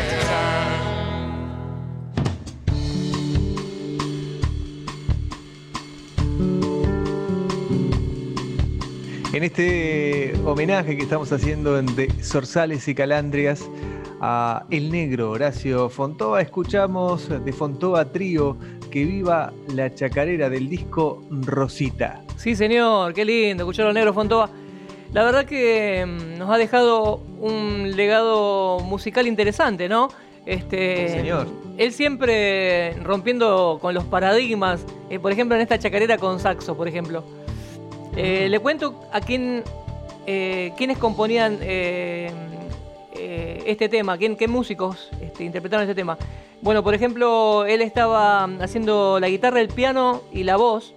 [9.32, 13.66] En este homenaje que estamos haciendo de Zorzales y Calandrias
[14.20, 18.59] a El Negro Horacio Fontova, escuchamos de Fontova Trío
[18.90, 22.20] que viva la chacarera del disco Rosita.
[22.36, 24.50] Sí, señor, qué lindo escuchar al negro Fontova.
[25.14, 30.10] La verdad que mm, nos ha dejado un legado musical interesante, ¿no?
[30.44, 31.46] Este, Sí, señor.
[31.78, 36.86] Él siempre rompiendo con los paradigmas, eh, por ejemplo en esta chacarera con saxo, por
[36.86, 37.24] ejemplo.
[38.16, 39.62] Eh, le cuento a quién,
[40.26, 42.30] eh, quiénes componían eh,
[43.14, 46.18] eh, este tema, quién, qué músicos este, interpretaron este tema.
[46.60, 50.94] Bueno, por ejemplo, él estaba haciendo la guitarra, el piano y la voz.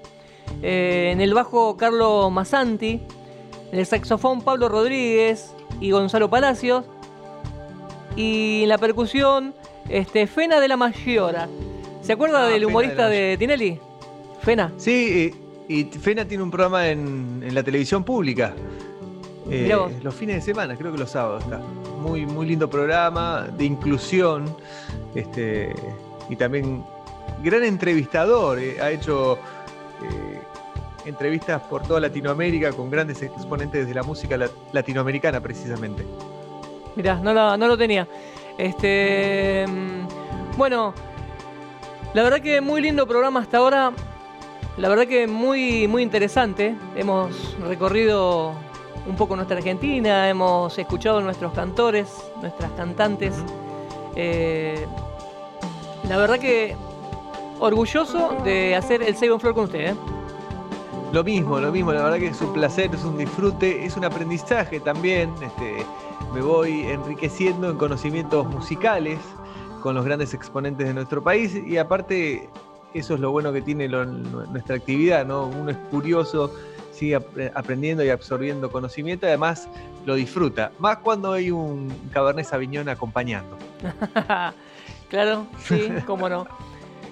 [0.62, 3.02] En el bajo, Carlos Massanti.
[3.72, 6.86] En el saxofón, Pablo Rodríguez y Gonzalo Palacios.
[8.16, 9.56] Y en la percusión,
[9.90, 11.50] este, Fena de la Maggiora.
[12.02, 13.80] ¿Se acuerda Ah, del humorista de la de, Tinelli?
[14.42, 14.72] Fena.
[14.78, 15.34] Sí,
[15.68, 18.54] y Fena tiene un programa en, en la televisión pública.
[19.50, 21.60] Eh, los fines de semana, creo que los sábados está.
[22.02, 24.56] Muy, muy lindo programa de inclusión.
[25.14, 25.74] Este,
[26.30, 26.84] y también
[27.44, 28.60] gran entrevistador.
[28.60, 29.36] eh, ha hecho
[30.04, 30.40] eh,
[31.06, 36.04] entrevistas por toda Latinoamérica con grandes exponentes de la música la- latinoamericana, precisamente.
[36.96, 38.08] Mirá, no, la- no lo tenía.
[38.58, 39.66] Este.
[39.68, 40.94] mm, Bueno,
[42.14, 43.92] la verdad que muy lindo programa hasta ahora.
[44.78, 46.76] La verdad que muy, muy interesante.
[46.96, 48.54] Hemos recorrido
[49.08, 52.10] un poco nuestra Argentina, hemos escuchado nuestros cantores,
[52.42, 53.36] nuestras cantantes.
[54.16, 54.86] Eh,
[56.10, 56.76] la verdad que
[57.60, 59.92] orgulloso de hacer el Save on Floor con usted.
[59.92, 59.96] ¿eh?
[61.14, 64.04] Lo mismo, lo mismo, la verdad que es un placer, es un disfrute, es un
[64.04, 65.34] aprendizaje también.
[65.42, 65.86] Este,
[66.34, 69.20] me voy enriqueciendo en conocimientos musicales
[69.82, 72.50] con los grandes exponentes de nuestro país y aparte
[73.00, 75.46] eso es lo bueno que tiene lo- nuestra actividad, ¿no?
[75.48, 76.54] Uno es curioso,
[76.92, 79.68] sigue apre- aprendiendo y absorbiendo conocimiento y además
[80.06, 83.58] lo disfruta, más cuando hay un Cabernet Sauvignon acompañando.
[85.10, 86.48] claro, sí, cómo no.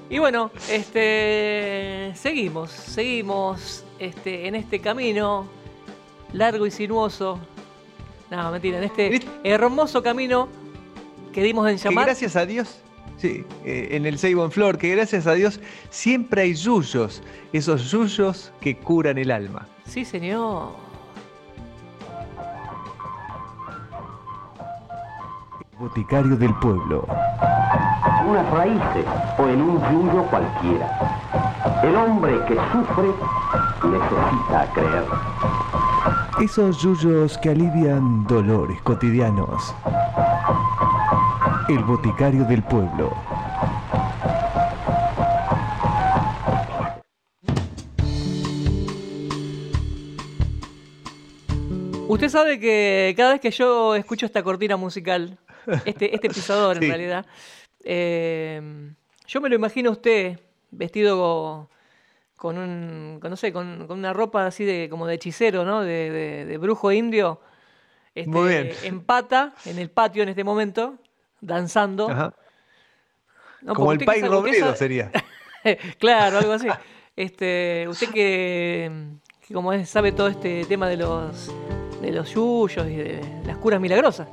[0.09, 5.47] Y bueno, este seguimos, seguimos este, en este camino
[6.33, 7.39] largo y sinuoso.
[8.29, 10.47] No, mentira, en este hermoso camino
[11.31, 12.05] que dimos en Que llamar.
[12.05, 12.79] gracias a Dios,
[13.17, 15.59] sí, eh, en el Seibo en Flor, que gracias a Dios
[15.89, 17.21] siempre hay yuyos,
[17.51, 19.67] esos yuyos que curan el alma.
[19.85, 20.69] Sí, señor.
[25.79, 27.05] Boticario del pueblo.
[28.25, 29.05] unas raíces
[29.37, 31.81] o en un yuyo cualquiera.
[31.83, 33.09] El hombre que sufre
[33.83, 35.05] necesita creer.
[36.41, 39.75] Esos yuyos que alivian dolores cotidianos.
[41.69, 43.11] El boticario del pueblo.
[52.07, 55.37] Usted sabe que cada vez que yo escucho esta cortina musical,
[55.85, 57.25] este, este pisador en realidad,
[57.83, 58.91] eh,
[59.25, 61.69] yo me lo imagino a usted vestido
[62.35, 65.81] con un, con, no sé, con, con una ropa así de como de hechicero, ¿no?
[65.81, 67.39] De, de- de brujo indio.
[68.13, 68.71] este, Muy bien.
[68.83, 70.95] En pata, en el patio en este momento,
[71.43, 72.09] danzando.
[72.09, 72.33] Ajá.
[73.61, 75.11] No, Como el Pai Robledo sería.
[75.99, 76.67] claro, algo así.
[77.15, 78.91] Este, usted que,
[79.47, 81.53] que como es, sabe todo este tema de los
[82.01, 84.27] de los yuyos y de las curas milagrosas.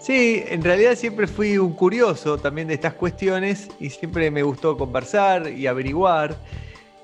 [0.00, 4.76] Sí, en realidad siempre fui un curioso también de estas cuestiones y siempre me gustó
[4.76, 6.36] conversar y averiguar.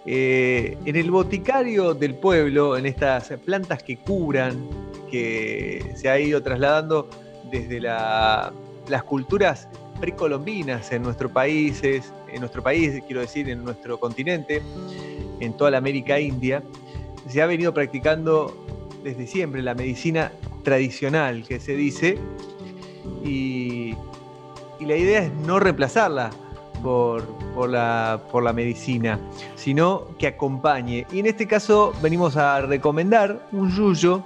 [0.06, 4.68] Eh, en el boticario del pueblo, en estas plantas que curan,
[5.10, 7.09] que se ha ido trasladando
[7.50, 8.52] desde la-
[8.88, 9.68] las culturas
[10.00, 14.60] precolombinas en nuestro país, en nuestro país, quiero decir, en nuestro continente,
[15.40, 16.62] en toda la América India,
[17.28, 18.54] se ha venido practicando
[19.02, 22.18] desde siempre la medicina tradicional, que se dice,
[23.24, 23.94] y,
[24.80, 26.30] y la idea es no reemplazarla
[26.82, 29.18] por, por la, por la medicina,
[29.56, 31.06] sino que acompañe.
[31.12, 34.22] Y en este caso venimos a recomendar un yuyo,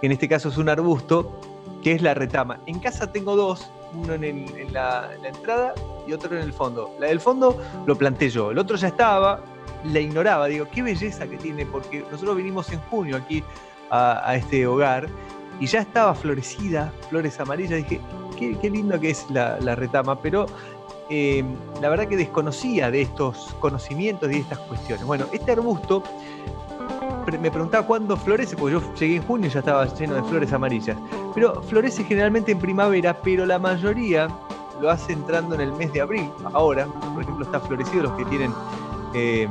[0.00, 1.40] que en este caso es un arbusto,
[1.86, 2.58] que es la retama.
[2.66, 5.72] En casa tengo dos, uno en, la, en la entrada
[6.04, 6.92] y otro en el fondo.
[6.98, 9.40] La del fondo lo planté yo, el otro ya estaba,
[9.84, 13.44] la ignoraba, digo, qué belleza que tiene, porque nosotros vinimos en junio aquí
[13.90, 15.06] a, este hogar
[15.60, 18.00] y ya estaba florecida, flores amarillas, dije,
[18.36, 20.46] qué, lindo que es la, retama, pero
[21.08, 21.44] eh,
[21.80, 25.04] la verdad que desconocía de estos conocimientos y de estas cuestiones.
[25.04, 26.02] Bueno, este arbusto
[27.32, 30.52] me preguntaba cuándo florece, porque yo llegué en junio y ya estaba lleno de flores
[30.52, 30.96] amarillas.
[31.34, 34.28] Pero florece generalmente en primavera, pero la mayoría
[34.80, 36.30] lo hace entrando en el mes de abril.
[36.52, 38.52] Ahora, por ejemplo, está florecido los que tienen
[39.14, 39.48] eh,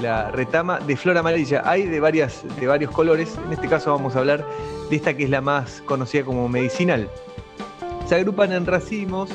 [0.00, 1.62] la retama de flor amarilla.
[1.64, 3.38] Hay de, varias, de varios colores.
[3.44, 4.46] En este caso vamos a hablar
[4.88, 7.08] de esta que es la más conocida como medicinal.
[8.06, 9.30] Se agrupan en racimos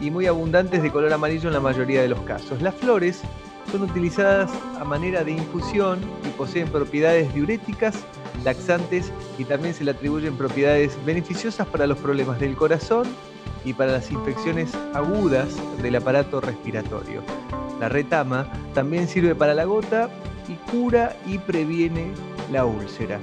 [0.00, 2.60] y muy abundantes de color amarillo en la mayoría de los casos.
[2.62, 3.22] Las flores
[3.70, 7.94] son utilizadas a manera de infusión y poseen propiedades diuréticas,
[8.44, 13.06] laxantes y también se le atribuyen propiedades beneficiosas para los problemas del corazón
[13.64, 15.48] y para las infecciones agudas
[15.82, 17.22] del aparato respiratorio.
[17.78, 20.08] La retama también sirve para la gota
[20.48, 22.12] y cura y previene
[22.50, 23.18] la úlcera.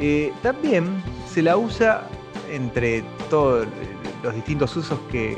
[0.00, 2.06] Eh, también se la usa
[2.50, 3.66] entre todos
[4.22, 5.36] los distintos usos que,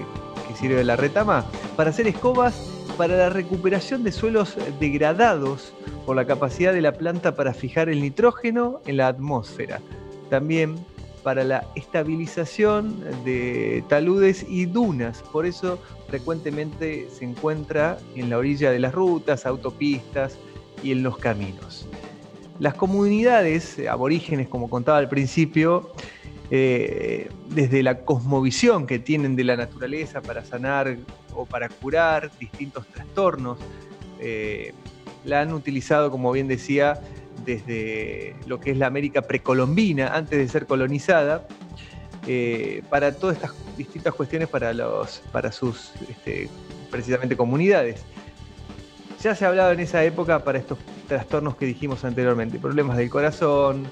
[0.48, 1.44] que sirve la retama
[1.76, 5.74] para hacer escobas para la recuperación de suelos degradados
[6.06, 9.80] por la capacidad de la planta para fijar el nitrógeno en la atmósfera.
[10.30, 10.76] También
[11.24, 15.22] para la estabilización de taludes y dunas.
[15.32, 20.36] Por eso frecuentemente se encuentra en la orilla de las rutas, autopistas
[20.82, 21.88] y en los caminos.
[22.60, 25.90] Las comunidades aborígenes, como contaba al principio,
[26.50, 30.96] eh, desde la cosmovisión que tienen de la naturaleza para sanar
[31.34, 33.58] o para curar distintos trastornos,
[34.20, 34.72] eh,
[35.24, 37.00] la han utilizado, como bien decía,
[37.44, 41.46] desde lo que es la América precolombina, antes de ser colonizada,
[42.26, 46.48] eh, para todas estas distintas cuestiones para, los, para sus este,
[46.90, 48.02] precisamente comunidades.
[49.22, 53.86] Ya se hablaba en esa época para estos trastornos que dijimos anteriormente, problemas del corazón,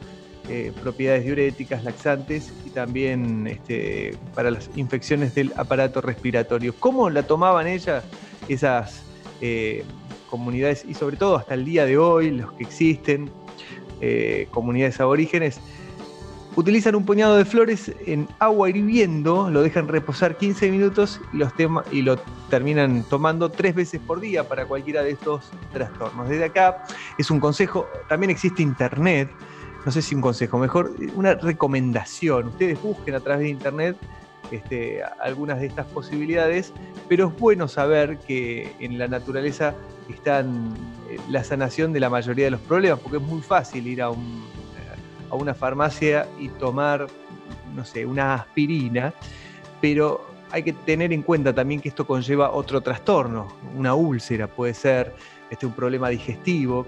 [0.49, 6.75] eh, propiedades diuréticas, laxantes y también este, para las infecciones del aparato respiratorio.
[6.81, 8.03] ¿Cómo la tomaban ellas,
[8.49, 9.05] esas
[9.41, 9.85] eh,
[10.29, 13.31] comunidades y sobre todo hasta el día de hoy, los que existen,
[14.01, 15.61] eh, comunidades aborígenes?
[16.57, 21.53] Utilizan un puñado de flores en agua hirviendo, lo dejan reposar 15 minutos y, los
[21.93, 22.17] y lo
[22.51, 26.29] terminan tomando tres veces por día para cualquiera de estos trastornos.
[26.29, 26.85] Desde acá
[27.17, 29.31] es un consejo, también existe internet,
[29.85, 32.49] no sé si un consejo, mejor una recomendación.
[32.49, 33.97] Ustedes busquen a través de internet
[34.51, 36.73] este, algunas de estas posibilidades,
[37.09, 39.75] pero es bueno saber que en la naturaleza
[40.09, 40.75] están
[41.09, 44.11] eh, la sanación de la mayoría de los problemas, porque es muy fácil ir a,
[44.11, 44.45] un,
[45.31, 47.07] a una farmacia y tomar,
[47.75, 49.15] no sé, una aspirina,
[49.81, 54.75] pero hay que tener en cuenta también que esto conlleva otro trastorno, una úlcera puede
[54.75, 55.15] ser,
[55.51, 56.87] este, un problema digestivo,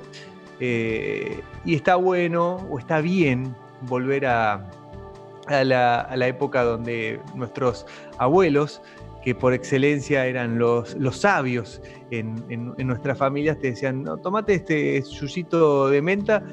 [0.61, 4.71] eh, y está bueno o está bien volver a,
[5.49, 7.87] la, época donde nuestros
[8.19, 8.83] abuelos,
[9.23, 15.89] que por excelencia eran los, sabios en, nuestras familias, te decían, no, tomate este yuyito
[15.89, 16.45] de menta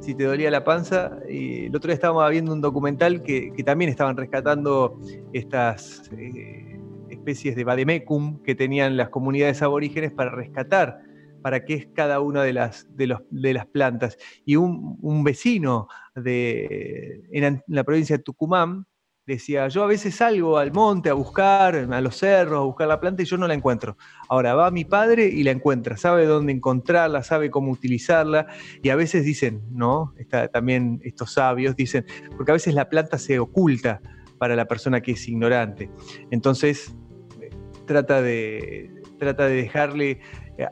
[0.00, 1.18] si te dolía la panza.
[1.28, 4.98] Y el otro día estábamos viendo un documental que, también estaban rescatando
[5.32, 6.80] estas eh,
[7.10, 11.09] especies de vademecum que tenían las comunidades aborígenes para rescatar
[11.42, 14.16] para qué es cada una de las, de las plantas.
[14.44, 18.86] Y un, vecino de, en la provincia de Tucumán
[19.26, 23.00] decía, yo a veces salgo al monte a buscar, a los cerros, a buscar la
[23.00, 23.96] planta y yo no la encuentro.
[24.28, 28.46] Ahora va mi padre y la encuentra, sabe dónde encontrarla, sabe cómo utilizarla
[28.82, 30.14] y a veces dicen, ¿no?
[30.18, 32.04] Está, también estos sabios dicen,
[32.36, 34.00] porque a veces la planta se oculta
[34.38, 35.90] para la persona que es ignorante.
[36.30, 36.94] Entonces,
[37.86, 40.20] trata de, trata de dejarle eh,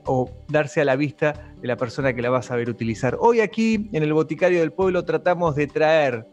[0.06, 3.16] o darse a la vista de la persona que la va a saber utilizar.
[3.20, 6.27] Hoy aquí en el Boticario del Pueblo tratamos de traer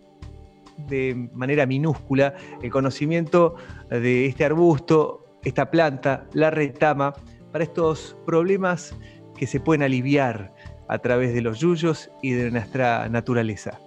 [0.88, 3.56] de manera minúscula el conocimiento
[3.90, 7.14] de este arbusto, esta planta, la retama,
[7.52, 8.94] para estos problemas
[9.38, 10.54] que se pueden aliviar
[10.90, 13.80] a través de los yuyos y de nuestra naturaleza.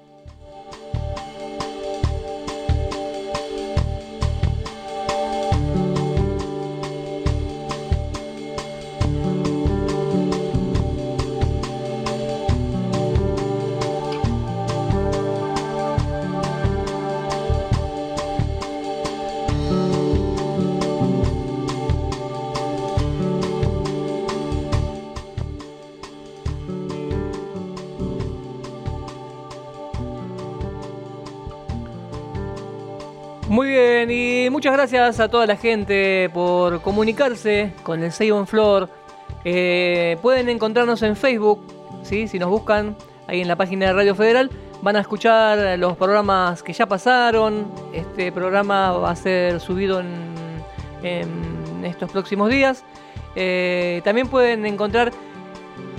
[34.79, 38.89] Gracias a toda la gente por comunicarse con el Seibo en Flor.
[39.45, 41.61] Eh, pueden encontrarnos en Facebook,
[42.05, 42.29] ¿sí?
[42.29, 42.95] si nos buscan
[43.27, 44.51] ahí en la página de Radio Federal.
[44.81, 47.67] Van a escuchar los programas que ya pasaron.
[47.93, 52.85] Este programa va a ser subido en, estos próximos días.
[53.35, 55.11] Eh, también pueden encontrar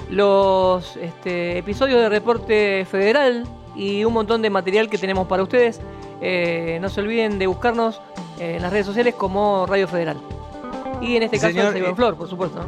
[0.09, 3.43] los este, episodios de Reporte Federal
[3.75, 5.81] y un montón de material que tenemos para ustedes.
[6.21, 8.01] Eh, no se olviden de buscarnos
[8.39, 10.17] en las redes sociales como Radio Federal.
[11.01, 12.61] Y en este caso Señor, eh, Flor, por supuesto.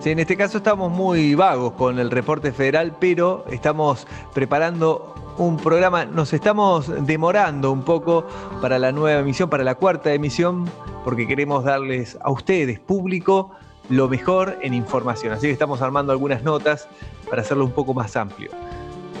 [0.00, 5.58] Sí, en este caso estamos muy vagos con el reporte federal, pero estamos preparando un
[5.58, 8.26] programa, nos estamos demorando un poco
[8.60, 10.70] para la nueva emisión, para la cuarta emisión,
[11.04, 13.50] porque queremos darles a ustedes, público,
[13.90, 15.32] lo mejor en información.
[15.32, 16.88] Así que estamos armando algunas notas
[17.28, 18.50] para hacerlo un poco más amplio.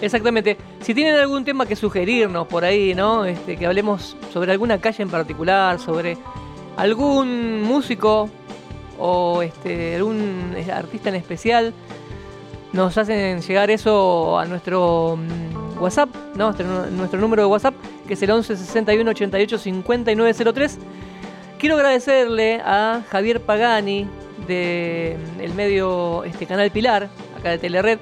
[0.00, 0.56] Exactamente.
[0.80, 3.24] Si tienen algún tema que sugerirnos por ahí, ¿no?
[3.24, 6.16] Este, que hablemos sobre alguna calle en particular, sobre
[6.76, 8.30] algún músico
[8.98, 11.74] o este, algún artista en especial,
[12.72, 16.52] nos hacen llegar eso a nuestro mm, WhatsApp, ¿no?
[16.52, 17.74] Nuestro, número de WhatsApp,
[18.06, 20.78] que es el 11 61 88 5903.
[21.58, 24.06] Quiero agradecerle a Javier Pagani
[24.46, 25.18] del
[25.52, 27.98] mm, medio este, Canal Pilar, acá de Telered,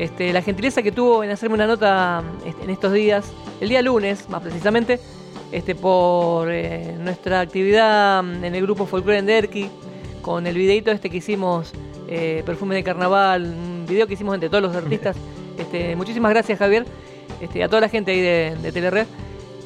[0.00, 3.82] este, la gentileza que tuvo en hacerme una nota este, en estos días, el día
[3.82, 4.98] lunes más precisamente,
[5.52, 9.68] este, por eh, nuestra actividad en el grupo Folklore en Derki,
[10.22, 11.72] con el videito este que hicimos,
[12.08, 15.16] eh, Perfume de Carnaval, un video que hicimos entre todos los artistas.
[15.58, 16.86] Este, muchísimas gracias Javier,
[17.42, 19.06] este, a toda la gente ahí de, de Telered.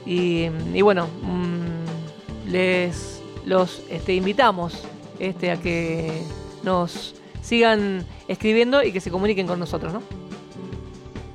[0.04, 0.48] Y,
[0.82, 4.82] bueno, mm, les los este, invitamos
[5.20, 6.24] este, a que
[6.64, 10.23] nos sigan escribiendo y que se comuniquen con nosotros, ¿no?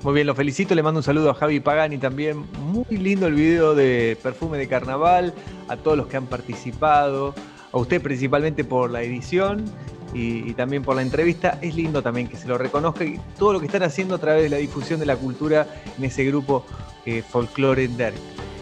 [0.01, 2.45] Muy bien, lo felicito, le mando un saludo a Javi Pagani también.
[2.61, 5.33] Muy lindo el video de Perfume de Carnaval,
[5.67, 7.35] a todos los que han participado,
[7.73, 9.65] a usted principalmente por la edición
[10.13, 11.59] y, también por la entrevista.
[11.61, 14.43] Es lindo también que se lo reconozca y todo lo que están haciendo a través
[14.43, 15.67] de la difusión de la cultura
[15.97, 16.65] en ese grupo
[17.05, 17.89] eh, Folklore.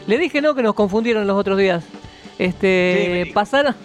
[0.07, 1.83] Le dije no que nos confundieron los otros días.
[2.39, 3.75] Este, pasaron,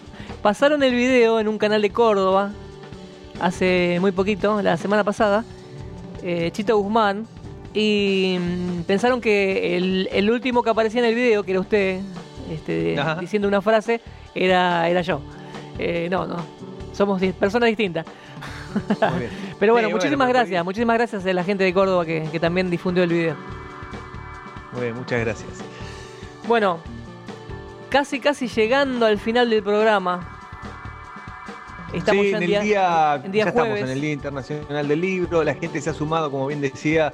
[0.41, 2.51] pasaron el video en un canal de Córdoba
[3.43, 5.45] hace muy poquito, la semana pasada.
[6.23, 7.27] Eh, Chito Guzmán
[7.75, 12.01] y mm, pensaron que el, último que aparecía en el video, que era usted,
[12.51, 14.01] este, diciendo una frase,
[14.35, 15.21] era, era yo.
[15.79, 16.37] Eh, no, no.
[16.93, 18.05] Somos personas distintas.
[19.59, 20.65] Pero bueno, muchísimas gracias.
[20.65, 23.37] Muchísimas gracias a la gente de Córdoba que, también difundió el video.
[24.73, 25.51] Muy bien, muchas gracias.
[26.47, 26.79] Bueno,
[27.89, 30.42] casi casi llegando al final del programa.
[31.93, 35.45] Estamos en, el día, ya estamos en el Día Internacional del Libro.
[35.45, 37.13] La gente se ha sumado, como bien decía,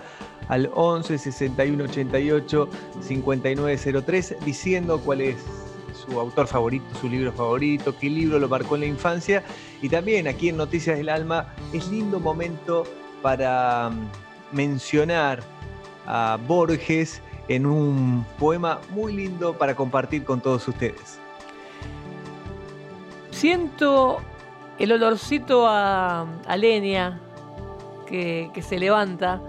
[0.49, 2.69] al 11 61 88
[3.01, 5.37] 5903 diciendo cuáles
[5.93, 9.43] su autor favorito, su libro favorito, qué libro lo marcó en la infancia.
[9.83, 12.85] Y también aquí en Noticias del Alma es lindo momento
[13.21, 15.43] para mm, mencionar
[16.07, 21.19] a Borges en un poema muy lindo para compartir con todos ustedes.
[23.31, 24.21] Siento
[24.79, 26.27] el olorcito a,
[26.57, 27.21] leña
[28.07, 29.43] que, se levanta,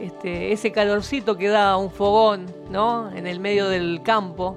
[0.00, 3.10] este, ese calorcito que da un fogón, ¿no?
[3.12, 4.56] En el medio del campo.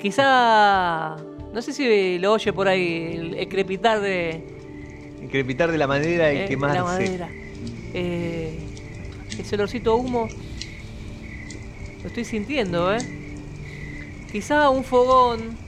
[0.00, 1.16] Quizá,
[1.52, 4.58] no sé si lo oye por ahí, el, crepitar de...
[5.20, 6.78] El crepitar de la madera y eh, quemarse.
[6.78, 7.28] La madera.
[7.92, 8.58] Eh,
[9.38, 10.28] ese olorcito humo,
[12.02, 12.98] lo estoy sintiendo, ¿eh?
[14.32, 15.58] Quizá un fogón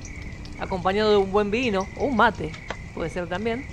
[0.62, 2.52] acompañado de un buen vino o un mate,
[2.94, 3.66] puede ser también,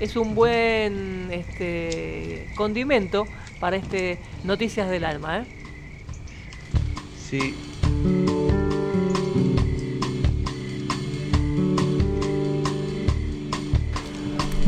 [0.00, 3.26] es un buen este, condimento
[3.60, 5.38] para este Noticias del Alma.
[5.38, 5.44] ¿eh?
[7.18, 7.54] Sí.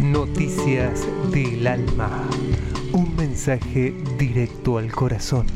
[0.00, 2.28] Noticias del Alma.
[2.92, 5.46] Un mensaje directo al corazón.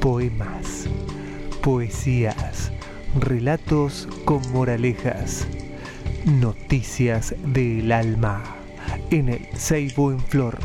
[0.00, 0.86] Poemas,
[1.62, 2.72] poesías
[3.18, 5.44] Relatos con moralejas.
[6.26, 8.40] Noticias del alma.
[9.10, 10.58] En el Seibo en Flor.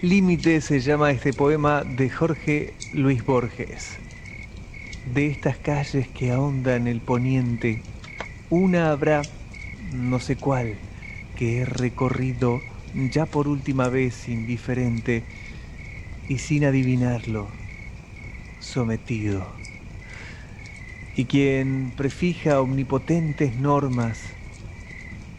[0.00, 3.98] Límite se llama este poema de Jorge Luis Borges
[5.14, 7.82] de estas calles que ahondan el poniente,
[8.48, 9.22] una habrá,
[9.92, 10.76] no sé cuál,
[11.36, 12.60] que he recorrido
[13.10, 15.24] ya por última vez indiferente
[16.28, 17.48] y sin adivinarlo,
[18.60, 19.46] sometido.
[21.16, 24.20] Y quien prefija omnipotentes normas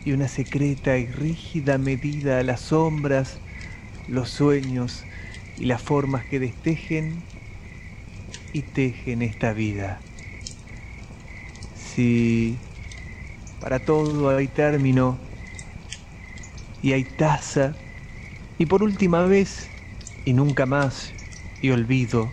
[0.03, 3.39] y una secreta y rígida medida a las sombras,
[4.07, 5.05] los sueños
[5.57, 7.23] y las formas que destejen
[8.53, 9.99] y tejen esta vida.
[11.75, 12.57] Si
[13.59, 15.17] para todo hay término
[16.81, 17.75] y hay taza,
[18.57, 19.69] y por última vez
[20.25, 21.13] y nunca más
[21.61, 22.31] y olvido,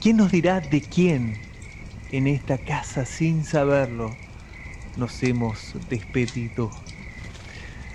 [0.00, 1.34] ¿quién nos dirá de quién
[2.10, 4.16] en esta casa sin saberlo
[4.96, 6.70] nos hemos despedido?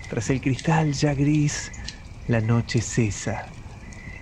[0.09, 1.71] Tras el cristal ya gris,
[2.27, 3.52] la noche cesa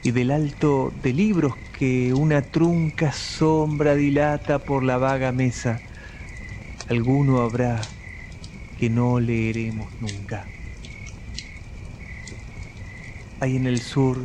[0.04, 5.80] y del alto de libros que una trunca sombra dilata por la vaga mesa,
[6.90, 7.82] alguno habrá
[8.80, 10.48] que no leeremos nunca.
[13.40, 14.18] Hay en el sur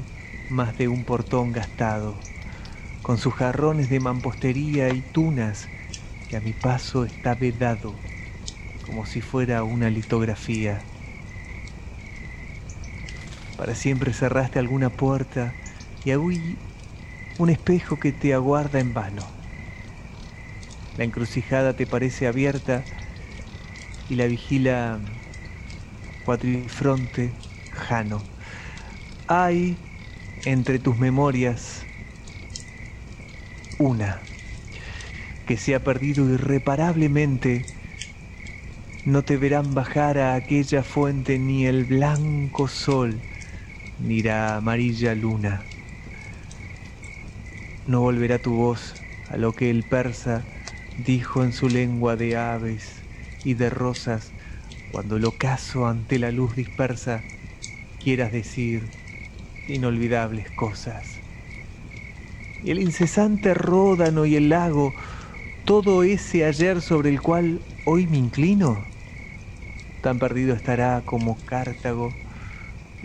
[0.51, 2.15] más de un portón gastado,
[3.03, 5.69] con sus jarrones de mampostería y tunas,
[6.29, 7.95] que a mi paso está vedado,
[8.87, 10.81] como si fuera una litografía.
[13.57, 15.55] Para siempre cerraste alguna puerta
[16.07, 16.57] y hay
[17.37, 19.27] un espejo que te aguarda en vano.
[20.97, 22.85] La encrucijada te parece abierta
[24.09, 25.01] y la vigila
[26.25, 27.33] cuatrifronte
[27.73, 28.23] Jano.
[29.27, 29.77] Hay
[30.45, 31.83] entre tus memorias
[33.81, 34.21] una
[35.49, 37.65] que se ha perdido irreparablemente.
[39.07, 43.19] No te verán bajar a aquella fuente ni el blanco sol
[43.99, 45.65] ni la amarilla luna
[47.87, 48.97] no volverá tu voz
[49.29, 50.45] a lo que el persa
[51.05, 53.05] dijo en su lengua de aves
[53.45, 54.33] y de rosas
[54.91, 57.23] cuando el ocaso ante la luz dispersa
[58.03, 58.83] quieras decir
[59.69, 61.21] inolvidables cosas.
[62.65, 64.93] Y el incesante ródano y el lago,
[65.65, 68.85] todo ese ayer sobre el cual hoy me inclino,
[70.03, 72.13] tan perdido estará como Cartago,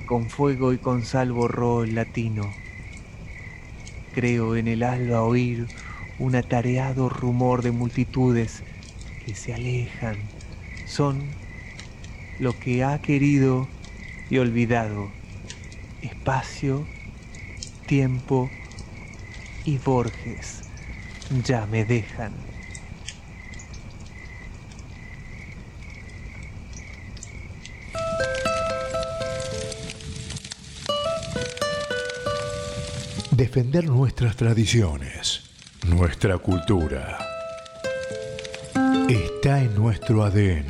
[0.07, 2.51] con fuego y con sal borró el latino
[4.11, 5.71] Creo en el alba oír
[6.17, 8.63] un atareado rumor de multitudes
[9.19, 10.33] que se alejan.
[10.83, 11.39] Son
[12.37, 13.77] lo que ha querido
[14.29, 15.21] y olvidado.
[16.01, 16.93] Espacio,
[17.85, 18.57] tiempo
[19.63, 20.65] y Borges
[21.29, 22.50] ya me dejan.
[33.41, 35.41] Defender nuestras tradiciones,
[35.87, 37.17] nuestra cultura.
[39.09, 40.69] Está en nuestro ADN.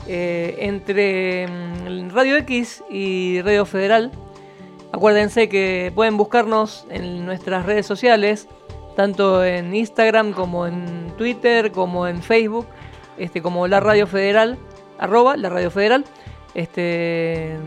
[0.07, 4.11] eh, entre mm, Radio X y Radio Federal.
[4.91, 8.47] Acuérdense que pueden buscarnos en nuestras redes sociales,
[8.95, 12.67] tanto en Instagram como en Twitter, como en Facebook,
[13.17, 14.57] este, como la Radio Federal,
[14.99, 16.03] arroba la Radio Federal.
[16.53, 17.57] Este,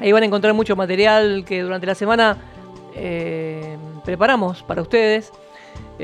[0.00, 2.38] ahí van a encontrar mucho material que durante la semana
[2.94, 5.32] eh, preparamos para ustedes.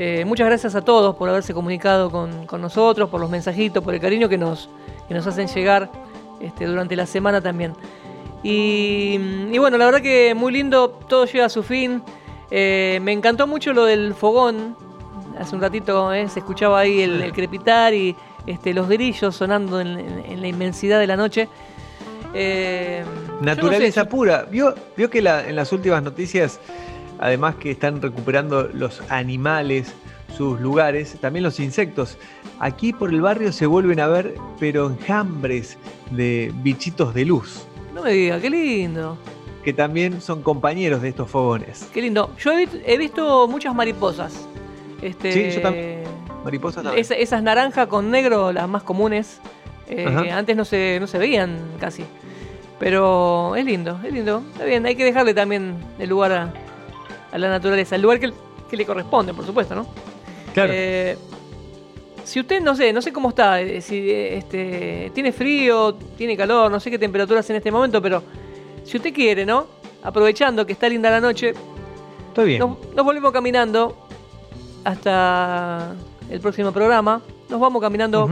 [0.01, 3.99] Eh, muchas gracias a todos por haberse comunicado con, nosotros, por los mensajitos, por el
[3.99, 4.69] cariño que nos,
[5.09, 5.91] nos hacen llegar
[6.39, 7.73] este, durante la semana también.
[8.41, 9.17] Y,
[9.57, 12.01] bueno, la verdad que muy lindo, todo llega a su fin.
[12.49, 14.77] Eh, me encantó mucho lo del fogón.
[15.37, 18.15] Hace un ratito eh, se escuchaba ahí el, crepitar y
[18.47, 21.49] este, los grillos sonando en, la inmensidad de la noche.
[23.41, 24.45] Naturaleza pura.
[24.49, 26.61] ¿Vio, vio que en las últimas noticias
[27.19, 29.93] además que están recuperando los animales,
[30.35, 32.17] sus lugares, también los insectos.
[32.59, 35.77] Aquí por el barrio se vuelven a ver, pero enjambres
[36.11, 37.65] de bichitos de luz.
[37.93, 39.17] No me diga, qué lindo.
[39.63, 41.89] Que también son compañeros de estos fogones.
[41.93, 42.33] Qué lindo.
[42.39, 44.47] Yo he, visto muchas mariposas.
[45.01, 46.03] Este, sí, yo también.
[46.43, 47.05] Mariposas también.
[47.09, 49.41] esas naranjas con negro, las más comunes.
[49.89, 52.05] Eh, antes no se, no se veían casi.
[52.79, 54.43] Pero es lindo, es lindo.
[54.53, 56.53] Está bien, hay que dejarle también el lugar a,
[57.31, 59.87] a la naturaleza, el lugar que, le corresponde, por supuesto, ¿no?
[60.53, 60.71] Claro.
[60.73, 61.17] Eh,
[62.23, 66.71] si usted, no sé, no sé cómo está, eh, si este, tiene frío, tiene calor,
[66.71, 68.21] no sé qué temperaturas en este momento, pero
[68.83, 69.65] si usted quiere, ¿no?
[70.03, 71.53] Aprovechando que está linda la noche,
[72.29, 72.59] Está bien.
[72.59, 73.95] Nos, volvemos caminando
[74.83, 75.95] hasta
[76.29, 77.21] el próximo programa.
[77.49, 78.29] Nos vamos caminando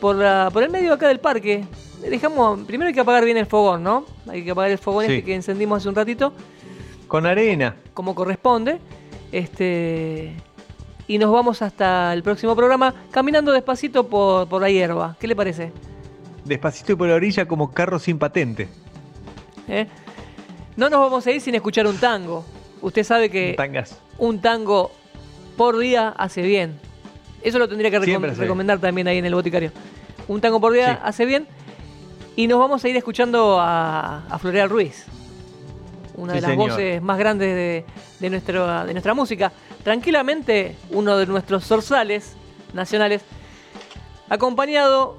[0.00, 0.16] por,
[0.52, 1.64] por el medio acá del parque.
[2.00, 4.04] Dejamos, primero hay que apagar bien el fogón, ¿no?
[4.28, 6.32] Hay que apagar el fogón este que encendimos hace un ratito.
[7.14, 7.76] Con arena.
[7.94, 8.80] Como corresponde.
[9.30, 10.34] Este.
[11.06, 15.16] Y nos vamos hasta el próximo programa caminando despacito por, la hierba.
[15.20, 15.70] ¿Qué le parece?
[16.44, 18.68] Despacito y por la orilla como carro sin patente.
[19.68, 19.86] ¿Eh?
[20.76, 22.44] No nos vamos a ir sin escuchar un tango.
[22.82, 23.56] Usted sabe que
[24.18, 24.90] un tango
[25.56, 26.80] por día hace bien.
[27.42, 29.70] Eso lo tendría que recomendar también ahí en el boticario.
[30.26, 31.46] Un tango por día hace bien.
[32.34, 35.06] Y nos vamos a ir escuchando a, a Floreal Ruiz
[36.14, 37.84] una de las voces más grandes de,
[38.20, 39.52] de, nuestro, de nuestra música.
[39.82, 42.36] Tranquilamente, uno de nuestros zorzales
[42.72, 43.22] nacionales,
[44.28, 45.16] acompañado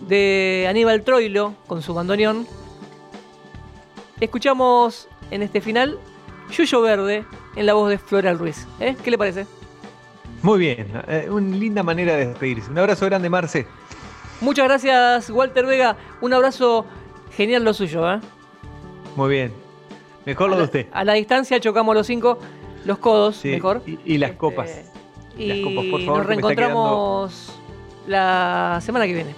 [0.00, 2.46] de Aníbal Troilo con su bandoneón.
[4.20, 5.98] Escuchamos en este final
[6.50, 7.24] Yuyo Verde
[7.56, 8.66] en la voz de Floral Ruiz.
[8.80, 8.96] ¿eh?
[9.02, 9.46] ¿Qué le parece?
[10.42, 12.70] Muy bien, eh, una linda manera de despedirse.
[12.70, 13.66] Un abrazo grande, Marce.
[14.40, 15.96] Muchas gracias, Walter Vega.
[16.20, 16.84] Un abrazo
[17.34, 18.10] genial lo suyo.
[18.12, 18.20] ¿eh?
[19.16, 19.52] Muy bien.
[20.24, 20.86] Mejor lo de usted.
[20.92, 22.38] A la distancia chocamos los cinco,
[22.84, 23.82] los codos, mejor.
[23.86, 24.90] Y, las copas.
[25.36, 26.18] Y las copas, por favor.
[26.18, 27.60] Nos reencontramos
[28.06, 29.34] la semana que viene.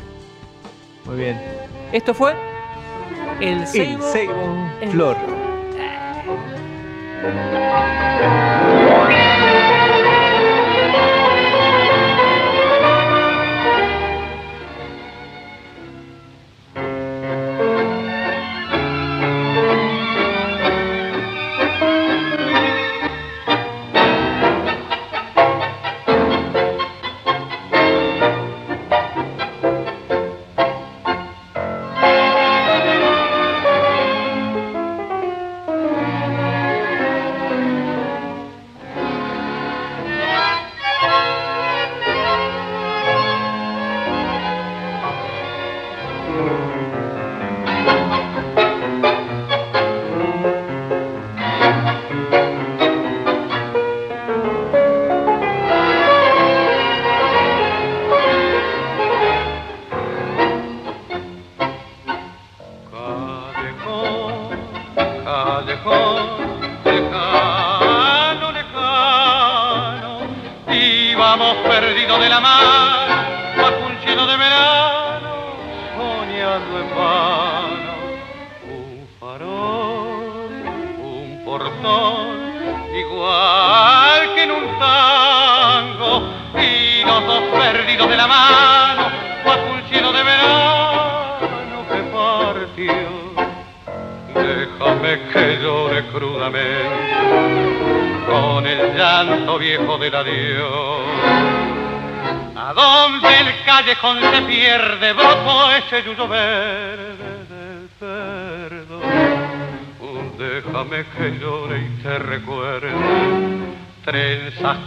[1.04, 1.40] Muy bien.
[1.92, 2.34] Esto fue
[3.40, 4.04] el Seibo,
[4.90, 5.16] Flor.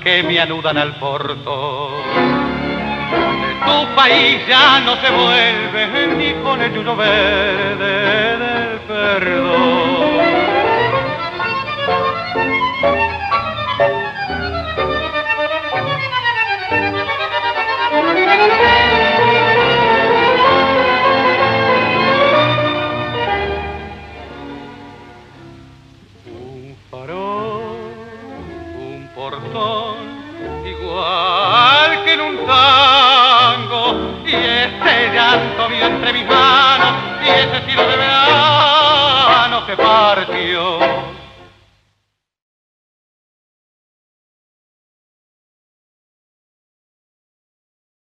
[0.03, 1.91] que me anudan al porto.
[3.65, 9.48] Tu país ya no se vuelve ni con el yuyo verde del perdón.